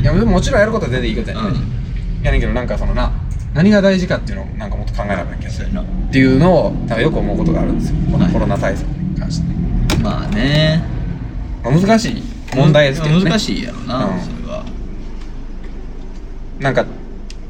[0.00, 1.42] いやでももちろんやることは全然いいことやね。
[1.42, 1.54] ん、うん。
[2.22, 3.12] やねんけどなんかそのな
[3.54, 5.84] 何が大事かっていうのをなんかもっと考えなきゃいけない。
[5.84, 7.96] っていうのをなんかよく思うことがあるんですよ。
[8.10, 8.32] このはい。
[8.32, 10.82] コロナ対策に関して、まあね。
[11.64, 12.22] まあ、難しい
[12.54, 13.24] 問題ですけどね。
[13.24, 14.20] 難しいやろな、うん。
[14.20, 14.64] それは。
[16.60, 16.84] なんか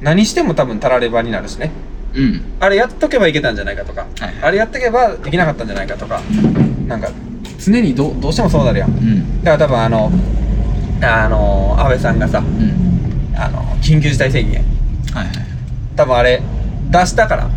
[0.03, 1.71] 何しても多分たらればになるしね。
[2.15, 2.43] うん。
[2.61, 4.35] あれやっとけばいけたんじゃないかとか、はいはい。
[4.43, 6.21] あれやっとけばできなかったんじゃないかとか。
[6.87, 7.09] なんか
[7.59, 8.91] 常にどうどうしてもそうなるやん。
[8.91, 9.43] うん。
[9.43, 10.13] だから多分あの
[11.03, 13.35] あの安倍さんがさうん。
[13.37, 14.63] あの緊急事態宣言。
[15.15, 15.35] はいはい
[15.95, 16.43] 多分あれ
[16.91, 17.51] 出したから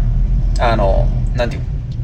[0.60, 1.62] あのなんていう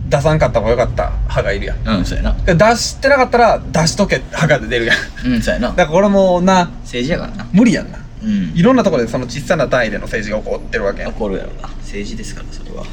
[0.08, 1.88] 出さんかった方がよかった派がいるやん。
[1.88, 2.34] うんそうやな。
[2.34, 5.28] 出してなかったら出しとけ派が出るやん。
[5.28, 5.70] うんそうやな。
[5.70, 7.48] だからこれもうな政治やからな。
[7.54, 8.54] 無理やんなうん。
[8.56, 11.14] いろんなところでその小さな単位での政治が起こってるわけやん。
[11.14, 11.70] 起こるやろな。
[11.80, 12.86] 政治ですからそれは。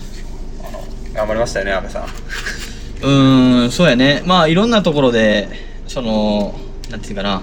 [1.14, 2.05] 頑張りましたよね安倍さん。
[2.05, 4.22] うーんそうやね。
[4.26, 5.49] まあいろんなところで
[5.87, 6.55] その
[6.91, 7.43] なんていうかな。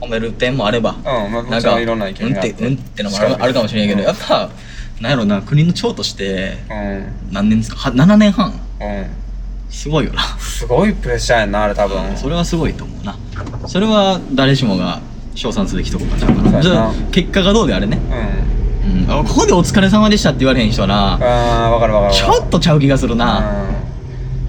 [0.00, 0.96] 褒める点もあれば。
[0.98, 3.68] うんまあもなんかいろんな意見がうんってうんってのもあるかも。
[3.68, 4.50] しれんけど、うんやっぱ
[5.00, 7.32] なんやろな国の長としてうん。
[7.32, 7.76] 何年ですか？
[7.76, 8.52] は7年半。
[8.80, 9.06] うん。
[9.70, 10.22] すごいよな。
[10.38, 12.16] すごいプレッシャーやんなあれ多分。
[12.16, 13.16] それはすごいと思うな。
[13.66, 15.00] それは誰しもが
[15.34, 16.42] 称賛すべきとこかちゃうかな。
[16.42, 16.62] そうやな。
[16.62, 17.98] じゃあ結果がどうであれね、
[18.84, 19.04] うん。
[19.04, 23.66] うん、あここでお疲れ様でしたって言われへん人はなあーわかるわかるちょっとちゃう気がするな、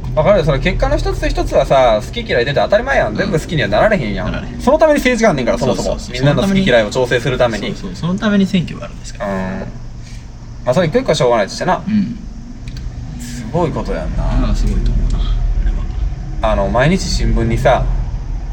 [0.09, 0.15] うん。
[0.15, 3.15] わかるよその結果の一つ一つはさ好き嫌い出て当たり前やん。
[3.15, 4.61] 全部好きにはなられへんやん、なられへん。
[4.61, 5.83] そのために政治があんねんからそもそも。
[5.83, 6.13] そうそうそう。
[6.13, 7.67] みんなの好き嫌いを調整するために。
[7.69, 9.33] そうそうそのために選挙があるんですから。
[9.33, 9.59] うん。
[9.59, 11.83] まあそれ一個一個はしょうがないとしてな。
[11.85, 12.17] うん。
[13.19, 14.23] すごいことやんな。
[14.23, 15.21] ああすごいと思うなあ
[15.65, 16.51] れは。
[16.53, 17.85] あの毎日新聞にさ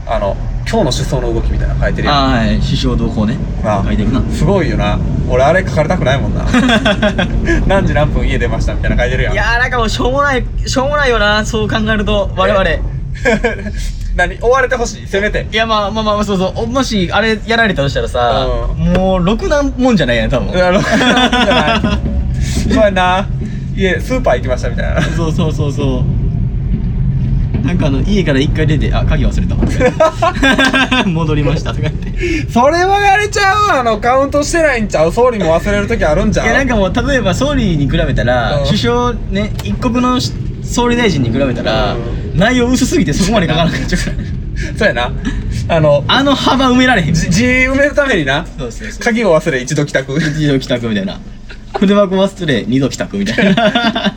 [0.07, 0.37] あの
[0.73, 2.17] 今日の首相の動きみたいなの書いてるやん。
[2.17, 2.59] ああはい。
[2.61, 3.37] 首相同行ね。
[3.63, 4.23] あ書いてるな。
[4.33, 4.99] すごいよな。
[5.29, 6.45] 俺あれ書かれたくないもんな。
[7.69, 9.33] 何時何分家出ましたみたいなの書いてるやん。
[9.35, 12.65] いやーなんかもうしょうもないしょうもないよなそう考えると我々。
[14.17, 14.39] 何？
[14.41, 15.07] 追われてほしい？
[15.07, 15.47] せめて。
[15.53, 16.67] いやまあまあまあそうそう。
[16.67, 20.89] もしあれやられたとしたらさ、うもうろくなもんじゃないやん多分あのそ
[22.71, 23.27] うやな
[23.77, 25.03] 家スーパー行きましたみたいな。
[25.03, 26.22] そうそうそうそう
[27.65, 29.55] なんかあの家から一回出て「あ鍵忘れた。
[29.55, 32.13] わ 」戻りました」とか言って。
[32.51, 35.13] それはやれちゃうあのカウントしてないんちゃう？
[35.13, 36.47] 総理も忘れる時あるんちゃう？
[36.47, 38.67] いやなんかもう例えば総理に比べたら、うん。
[38.67, 40.33] 首相ね一国のし
[40.63, 41.99] 総理大臣に比べたら、う
[42.35, 44.17] 内容薄すぎてそこまで書かなくなっちゃうから。
[44.79, 45.13] そうやな。
[45.69, 47.15] あのあの幅埋められへん。
[47.15, 48.45] じ字埋めるためにな。
[48.59, 49.01] そうそうそう。
[49.03, 50.17] 鍵を忘れ一度帰宅。
[50.17, 51.19] 一度帰宅みたいな。
[51.79, 54.15] 筆箱忘れ二度帰宅みたいな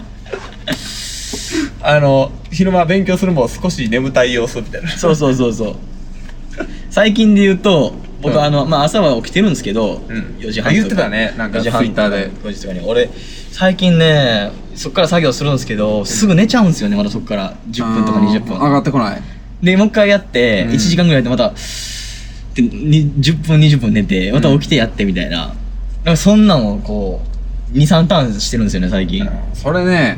[1.87, 4.89] あの昼間勉強するも少し眠たい様子みたいな。
[4.89, 5.75] そうそうそうそう。
[6.89, 8.41] 最近で言うと僕、うん。
[8.41, 10.35] あのまあ朝は起きてるんですけど、うん。
[10.39, 11.33] 4時半とか言ってたね。
[11.37, 12.29] なんか4時半 Twitter で。
[12.29, 12.79] 5時とかに。
[12.81, 13.09] 俺
[13.51, 17.55] 最近ねそっから作業するんですけどすぐ寝ちゃうんですよねまだそっから。
[17.69, 18.57] 10分とか20分。
[18.57, 19.21] 上がってこない。
[19.61, 20.73] でもう一回やってうん。
[20.73, 21.53] 1時間ぐらいでまた
[22.55, 25.53] でに10分20分寝てまた起きてやってみたいな,、
[26.05, 27.21] なんかそんなんをこ
[27.73, 29.29] う23ターンしてるんですよね最近。
[29.53, 30.17] それね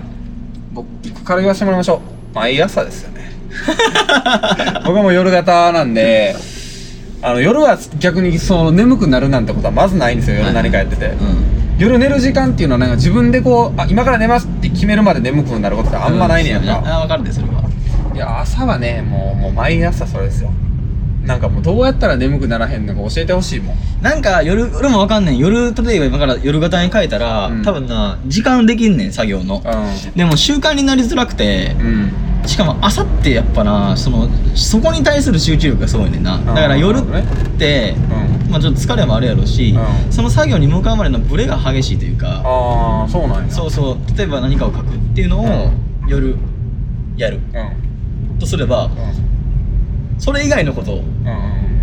[1.09, 2.01] 僕から言わせてもらいましょ
[2.33, 2.35] う。
[2.35, 3.31] 毎朝ですよね。
[4.85, 6.35] 僕はもう夜型なんで
[7.21, 10.37] あの夜は逆にその眠くなるなんてことはまずないんですよ。
[10.37, 11.77] 夜何かやってて、うん。
[11.79, 17.63] 夜寝る時間っていうのはなんか自分でこうあ今から寝ますって決めるまで眠くなることってあんまないねやんか、あ分かるでそれは。
[18.13, 20.49] いや朝はねもうもう毎朝それですよ
[21.27, 23.77] なんかもうどうやったら眠くならへんのか教えてほしいもん。
[24.01, 25.37] なんか夜俺もわかんねん。
[25.37, 27.63] 夜例えば今から夜型に変えたら、うん。
[27.63, 29.61] 多分な時間できんねん作業の。
[30.15, 31.87] でも習慣になりづらくてうん。
[31.87, 32.13] うん
[32.45, 36.37] しかも朝ってやっぱなそのそこに対する集中力がすごいねんな。
[36.37, 37.01] だから夜っ
[37.57, 37.95] て、
[38.45, 38.51] うん。
[38.51, 40.13] まあちょっと疲れもあるやろうし、うん。
[40.13, 42.41] その作業に向かうまでのブレが激しいというか。
[42.45, 43.51] ああそうなんや。
[43.51, 44.17] そうそう。
[44.17, 45.71] 例えば何かを書くっていうのをう
[46.07, 46.37] 夜
[47.17, 48.39] やるうん。
[48.39, 48.89] とすれば
[50.17, 51.01] それ以外のこと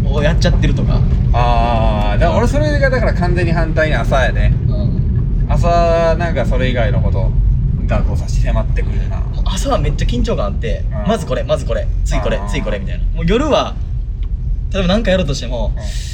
[0.08, 1.00] をやっちゃってるとか、
[1.32, 4.54] ああだから俺それがだから完全に反対に朝やね。
[4.68, 5.46] うん。
[5.48, 7.30] 朝なんかそれ以外のこと。
[7.86, 9.22] がこう差し迫ってくるな。
[9.44, 11.08] 朝はめっちゃ緊張感あって、うん。
[11.08, 13.04] まずこれまずこれ次これうん次これみたいな。
[13.14, 13.74] もう夜は
[14.72, 16.13] 例えば何かやろうとしても、ういやーちょ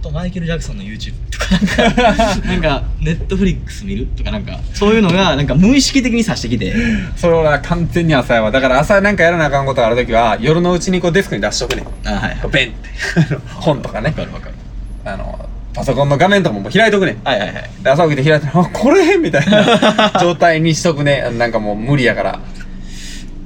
[0.00, 6.70] とマイケル・ジャクソンの YouTube とかなんか なんかネットフリックス見るとかなんかそういうのがなんか無意識的にさしてきて。
[6.72, 8.50] んそれ俺は完全に朝やわ。
[8.50, 11.86] だから朝なんかやらなあかんことがあるときは夜のうちにこうデスクに出しとくねん。
[12.08, 13.36] あはいこうペンって。
[13.54, 14.08] 本とかね。
[14.08, 14.54] わかるわかる。
[15.04, 17.16] あのパソコンの画面とかももう開いとくねん。
[17.24, 17.70] はいはいはい。
[17.82, 19.16] で朝起きて開いたら、あ、これ？
[19.16, 21.30] みたいな 状態にしとくね。
[21.38, 22.40] なんかもう無理やから。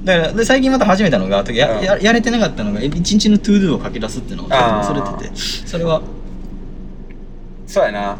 [0.03, 1.83] だからで最近また始めたのがや,、うん。
[1.83, 4.93] ややれてなかったのが一日の to do を書き出すっていうのをあー。
[4.93, 5.35] 忘れてて。
[5.65, 6.01] それは
[7.67, 8.17] そうやな。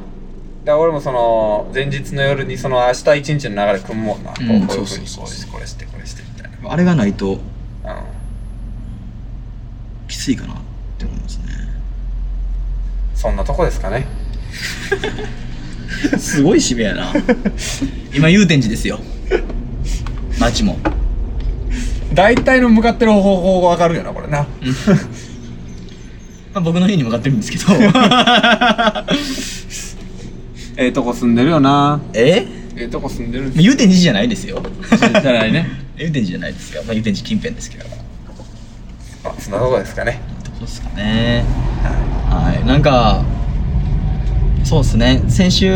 [0.65, 4.31] だ俺もその、前日の夜にその明日一日の流れ組むもんな。
[4.31, 6.71] こうんうこういうふうにそうそうそうこうして、これして、これして、みたいな。
[6.71, 7.39] あれがないとうん。
[10.07, 10.57] きついかなっ
[10.97, 11.43] て思いますね
[13.15, 14.05] そんなとこですかね。
[16.19, 17.13] すごい渋谷やな
[18.13, 18.99] 今祐天寺ですよ
[20.37, 20.77] 街も
[22.13, 24.45] 大体の向かってる方向がわかるよな、これな。
[26.53, 27.65] まあ僕の家に向かってるんですけど。
[30.75, 32.01] ええとこ住んでるよな。
[32.13, 32.47] え？
[32.75, 33.51] ええとこ住んでる。
[33.55, 34.61] 祐天寺じゃないですよ。
[34.89, 35.67] じゃないね。
[35.97, 37.85] 祐天寺じゃないですよ、まあ、祐天寺近辺ですけど。
[39.25, 40.19] あ、そんなとこですかね。
[40.43, 41.45] どこですかね。
[42.29, 42.65] はい。
[42.65, 43.23] なんか
[44.63, 45.21] そうっすね。
[45.27, 45.71] 先週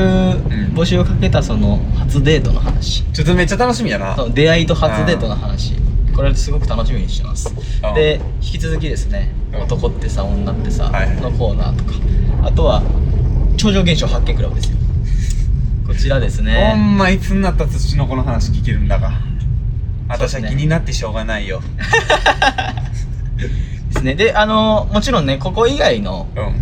[0.73, 3.03] 募集をかけたその初デートの話。
[3.13, 4.15] ちょっとめっちゃ楽しみやな。
[4.33, 5.75] 出会いと初デートの話
[6.17, 7.53] これすごく楽しみにしてます。
[7.83, 9.61] あで引き続きですねうん。
[9.61, 10.91] 男ってさ女ってさ
[11.21, 11.91] のコーナーとか。
[12.43, 12.81] あとは
[13.55, 14.77] 超常現象発見クラブですよ。
[15.85, 19.11] こちらですほねんまいつになったら土の子の話聞けるんだが。
[20.09, 21.61] 私は気になってしょうがないよ。
[23.37, 24.15] ですね。
[24.15, 26.55] で、あの、もちろんね、ここ以外のうん。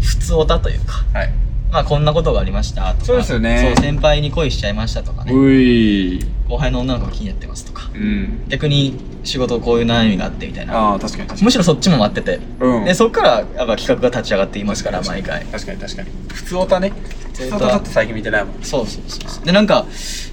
[0.00, 1.32] 普通オタというか、はい。
[1.72, 3.04] まあこんなことがありましたとか。
[3.04, 3.72] そうですよね。
[3.74, 5.32] そう、先輩に恋しちゃいましたとかね。
[5.32, 7.90] うい後輩の女の子が気になってますとか。
[7.94, 10.76] うん逆に仕事こういう悩みがあってみたいな。
[10.76, 12.38] ああ確かに確かむしろそっちも待ってて。
[12.38, 15.44] にうんで、そっからやっぱ企画が立ち上がっていますから、毎回。
[15.44, 16.92] 確かに確かに普通オタね
[17.28, 19.44] 普通オタだって最近見てないもんそうそうそうそう。
[19.44, 19.86] で、なんか、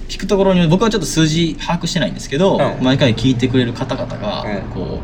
[0.08, 5.00] 聞くところに、僕はちょっと数字把握してないんですけど、うん毎回聞いてくれる方々がうん、こ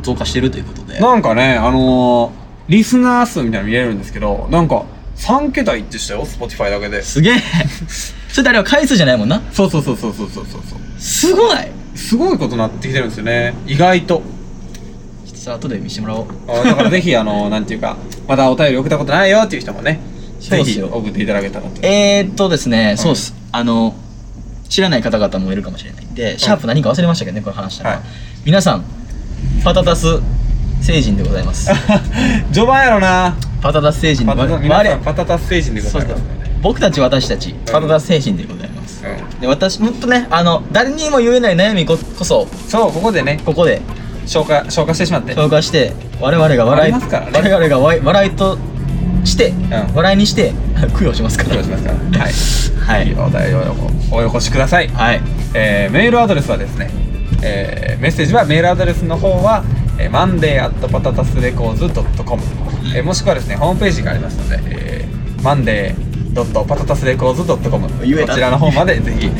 [0.00, 0.98] う、増加してるということで。
[0.98, 2.32] なんかねあのー、
[2.68, 4.84] リスナー数みたいなの見れるんですけどなんか
[5.16, 7.34] 3桁いってしたよ Spotify だけですげえ。
[8.28, 9.42] それであれは回数じゃないもんな。
[9.52, 10.62] そうそうそうそうそうそうそう。
[10.98, 11.56] すごい。
[11.94, 13.54] すごいことなってきてるんですよね。
[13.66, 14.22] 意外と。
[15.24, 16.26] ちょっとさ後で見してもらおう。
[16.48, 17.96] あだからぜひあのなんていうか
[18.28, 20.00] まだお便り送ったことないよっていう人もね
[20.40, 21.86] ぜひ送っていただけたらと。
[21.86, 23.34] えー、っとですね、うん、そうっす。
[23.52, 23.94] あの
[24.68, 27.96] 知らない方々もいるかもしれないんで、うん、シャープ何か忘れましたけどねこれ話したら、は。
[27.98, 28.00] い、
[28.44, 28.84] 皆さん
[29.64, 30.20] パタタス
[30.78, 31.70] 星人でございます。
[32.52, 33.36] 序盤やろな。
[33.62, 39.04] パタタス星人でパタタス星人でございます、ね僕たち私たち、パタタス星人でございます。
[39.04, 39.40] うん。
[39.40, 43.40] で、私、もっとね、あの、誰にも言えない悩みここそ、そうここでね。
[43.44, 43.80] ここで
[44.26, 45.34] 消化消化してしまって。
[45.34, 47.32] 紹介して、我々が笑い、ますからね。
[47.34, 48.58] 我々が笑いと
[49.24, 49.70] して、ん。
[49.94, 50.52] 笑いにして、
[50.98, 51.50] 供養しますから。
[51.50, 51.96] 供養しますから。
[52.20, 52.32] はい。
[52.86, 53.14] はい。
[53.14, 53.74] お便りを
[54.10, 54.88] およこしください。
[54.88, 55.20] はい。
[55.54, 56.90] えーメールアドレスはですね、
[57.42, 59.64] えーメッセージはメールアドレスの方は、
[59.98, 62.42] えー、monday.patatasrecords.com、
[62.94, 65.42] えーもしくはですねホームページがありますので、えー、
[66.44, 68.34] monday.patatasrecords.com こ言えた。
[68.34, 69.30] ちらの方までぜひ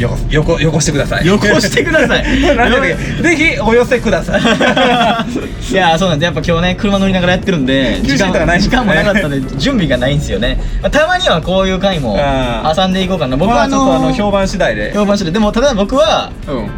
[0.00, 1.26] よこよこよこしてください。
[1.26, 2.24] よこしてください。
[2.56, 4.40] なんでぜひお寄せください。
[5.70, 8.70] いやそうなんでやっぱ今日ね車乗りながらやってるんで九州とかないんですね。
[8.70, 12.18] 時間もなかったんで準備がないんですよね、まあたまにはこういう回も
[12.74, 13.36] 挟んでいこうかな。
[13.36, 14.92] 僕はちょっとあの評判判次第で。
[14.94, 16.70] 評判してるでもただ僕はうん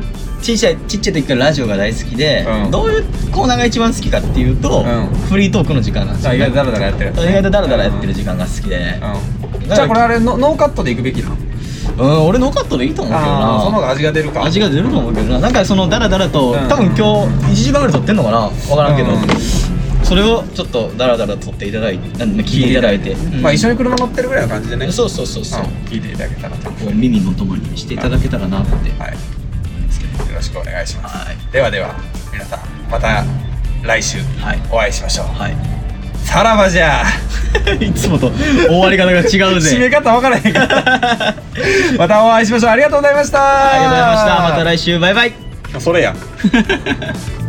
[0.42, 2.70] ちっちゃいちっちゃい時からラジオが大好きで、うん。
[2.70, 5.06] どういうコーナーが一番好きかっていうと、うん。
[5.28, 9.68] フリートークの時間なんですよあ意外とダラダラやってるやつ意外とダラダラやってる時間が好きで、うん。
[9.68, 11.36] じゃあこれあれノノーカットでいくべきなの
[11.98, 13.60] うん、俺ノーカットでいいと思うけどな。
[13.60, 14.44] その方が味が出るか。
[14.44, 15.40] 味が出ると思うけどな。
[15.40, 16.68] なんかそのダラダラと、うん。
[16.68, 17.02] 多分今日
[17.50, 18.48] 1時間ぐらい撮ってんのかな？
[18.48, 19.18] 分からんけど、うん。
[20.04, 24.90] それをちょっとダラダラ撮っていただいて聞いていただいて、まあ一緒にに車乗ってるぐらいの感じでね。
[24.90, 25.68] そうそうそうそう、うん。
[25.84, 26.70] 聞いていただけたらと。
[26.90, 28.72] 耳のともにしていただけたらなって。
[28.92, 29.41] はい
[30.28, 31.16] よろしくお願いします。
[31.16, 31.36] はい。
[31.52, 31.94] ではでは
[32.32, 32.60] 皆さん
[32.90, 33.24] また
[33.82, 34.60] 来週はい。
[34.70, 35.56] お会いしましょう、はい。
[36.24, 37.04] さらばじゃ。
[37.80, 39.24] いつもと終わり方が違う
[39.58, 40.60] 締めぜ方分からへんけど。
[41.98, 42.70] またお会いしましょう。
[42.70, 43.72] ありがとうございました。
[43.72, 44.42] ありがとうございました。
[44.42, 44.98] また来週。
[44.98, 45.32] バイバイ。
[45.78, 46.14] それや